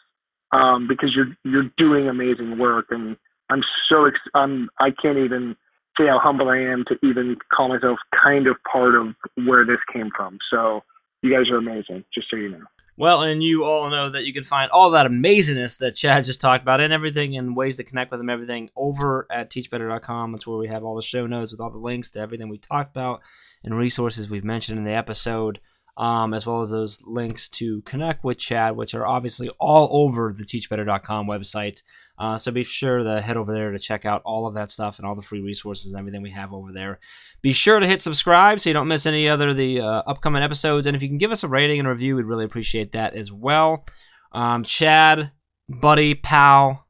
um, 0.51 0.87
because 0.87 1.15
you're 1.15 1.35
you're 1.43 1.71
doing 1.77 2.07
amazing 2.07 2.57
work, 2.59 2.87
and 2.91 3.17
I'm 3.49 3.61
so 3.89 4.05
ex- 4.05 4.19
I'm 4.33 4.69
I 4.79 4.91
can't 4.91 5.17
even 5.17 5.55
say 5.97 6.07
how 6.07 6.19
humble 6.19 6.49
I 6.49 6.57
am 6.57 6.83
to 6.87 6.95
even 7.07 7.37
call 7.55 7.69
myself 7.69 7.97
kind 8.23 8.47
of 8.47 8.57
part 8.71 8.95
of 8.95 9.15
where 9.45 9.65
this 9.65 9.79
came 9.91 10.09
from. 10.15 10.37
So 10.51 10.83
you 11.21 11.33
guys 11.33 11.49
are 11.49 11.57
amazing, 11.57 12.03
just 12.13 12.29
so 12.29 12.37
you 12.37 12.49
know. 12.49 12.65
Well, 12.97 13.23
and 13.23 13.43
you 13.43 13.65
all 13.65 13.89
know 13.89 14.09
that 14.09 14.25
you 14.25 14.31
can 14.31 14.45
find 14.45 14.71
all 14.71 14.91
that 14.91 15.05
amazingness 15.05 15.79
that 15.79 15.95
Chad 15.95 16.23
just 16.23 16.39
talked 16.39 16.61
about 16.61 16.79
and 16.79 16.93
everything 16.93 17.35
and 17.35 17.55
ways 17.55 17.75
to 17.75 17.83
connect 17.83 18.09
with 18.09 18.21
him, 18.21 18.29
everything 18.29 18.69
over 18.75 19.27
at 19.29 19.49
teachbetter.com. 19.49 20.31
That's 20.31 20.47
where 20.47 20.57
we 20.57 20.67
have 20.67 20.83
all 20.85 20.95
the 20.95 21.01
show 21.01 21.27
notes 21.27 21.51
with 21.51 21.59
all 21.59 21.69
the 21.69 21.77
links 21.77 22.11
to 22.11 22.19
everything 22.19 22.47
we 22.47 22.57
talked 22.57 22.95
about 22.95 23.21
and 23.65 23.77
resources 23.77 24.29
we've 24.29 24.45
mentioned 24.45 24.77
in 24.77 24.85
the 24.85 24.93
episode 24.93 25.59
um, 25.97 26.33
as 26.33 26.45
well 26.45 26.61
as 26.61 26.71
those 26.71 27.01
links 27.05 27.47
to 27.47 27.81
connect 27.81 28.23
with 28.23 28.37
Chad, 28.37 28.75
which 28.75 28.93
are 28.93 29.07
obviously 29.07 29.49
all 29.59 29.87
over 29.91 30.33
the 30.33 30.43
teachbetter.com 30.43 31.27
website. 31.27 31.81
Uh, 32.19 32.37
so 32.37 32.51
be 32.51 32.63
sure 32.63 32.99
to 32.99 33.21
head 33.21 33.37
over 33.37 33.53
there 33.53 33.71
to 33.71 33.79
check 33.79 34.05
out 34.05 34.21
all 34.25 34.45
of 34.45 34.55
that 34.55 34.71
stuff 34.71 34.99
and 34.99 35.07
all 35.07 35.15
the 35.15 35.21
free 35.21 35.41
resources 35.41 35.93
and 35.93 35.99
everything 35.99 36.21
we 36.21 36.31
have 36.31 36.53
over 36.53 36.71
there. 36.73 36.99
Be 37.41 37.53
sure 37.53 37.79
to 37.79 37.87
hit 37.87 38.01
subscribe 38.01 38.59
so 38.59 38.69
you 38.69 38.73
don't 38.73 38.87
miss 38.87 39.05
any 39.05 39.29
other 39.29 39.49
of 39.49 39.57
the 39.57 39.79
uh, 39.79 40.03
upcoming 40.07 40.43
episodes. 40.43 40.85
And 40.85 40.95
if 40.95 41.01
you 41.01 41.07
can 41.07 41.17
give 41.17 41.31
us 41.31 41.43
a 41.43 41.47
rating 41.47 41.79
and 41.79 41.87
review, 41.87 42.15
we'd 42.17 42.25
really 42.25 42.45
appreciate 42.45 42.91
that 42.91 43.15
as 43.15 43.31
well. 43.31 43.85
Um, 44.33 44.63
Chad, 44.63 45.31
buddy, 45.69 46.13
pal, 46.13 46.85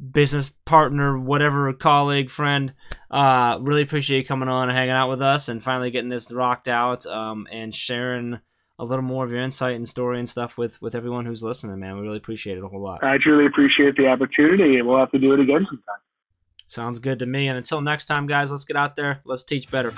business 0.00 0.50
partner, 0.64 1.18
whatever, 1.18 1.72
colleague, 1.72 2.30
friend. 2.30 2.74
Uh, 3.10 3.58
really 3.60 3.82
appreciate 3.82 4.18
you 4.18 4.24
coming 4.24 4.48
on 4.48 4.68
and 4.68 4.76
hanging 4.76 4.92
out 4.92 5.10
with 5.10 5.22
us 5.22 5.48
and 5.48 5.62
finally 5.62 5.90
getting 5.90 6.08
this 6.08 6.32
rocked 6.32 6.68
out 6.68 7.06
um, 7.06 7.46
and 7.50 7.74
sharing 7.74 8.40
a 8.78 8.84
little 8.84 9.02
more 9.02 9.24
of 9.24 9.30
your 9.30 9.40
insight 9.40 9.76
and 9.76 9.86
story 9.86 10.18
and 10.18 10.28
stuff 10.28 10.56
with 10.56 10.80
with 10.80 10.94
everyone 10.94 11.26
who's 11.26 11.44
listening, 11.44 11.78
man. 11.78 11.96
We 11.96 12.02
really 12.02 12.16
appreciate 12.16 12.56
it 12.56 12.64
a 12.64 12.68
whole 12.68 12.82
lot. 12.82 13.04
I 13.04 13.18
truly 13.18 13.46
appreciate 13.46 13.96
the 13.96 14.06
opportunity, 14.06 14.76
and 14.76 14.88
we'll 14.88 14.98
have 14.98 15.12
to 15.12 15.18
do 15.18 15.34
it 15.34 15.40
again 15.40 15.66
sometime. 15.68 16.00
Sounds 16.66 16.98
good 16.98 17.18
to 17.18 17.26
me. 17.26 17.48
And 17.48 17.58
until 17.58 17.80
next 17.80 18.06
time, 18.06 18.26
guys, 18.26 18.50
let's 18.50 18.64
get 18.64 18.76
out 18.76 18.96
there. 18.96 19.20
Let's 19.24 19.42
teach 19.42 19.70
better. 19.70 19.92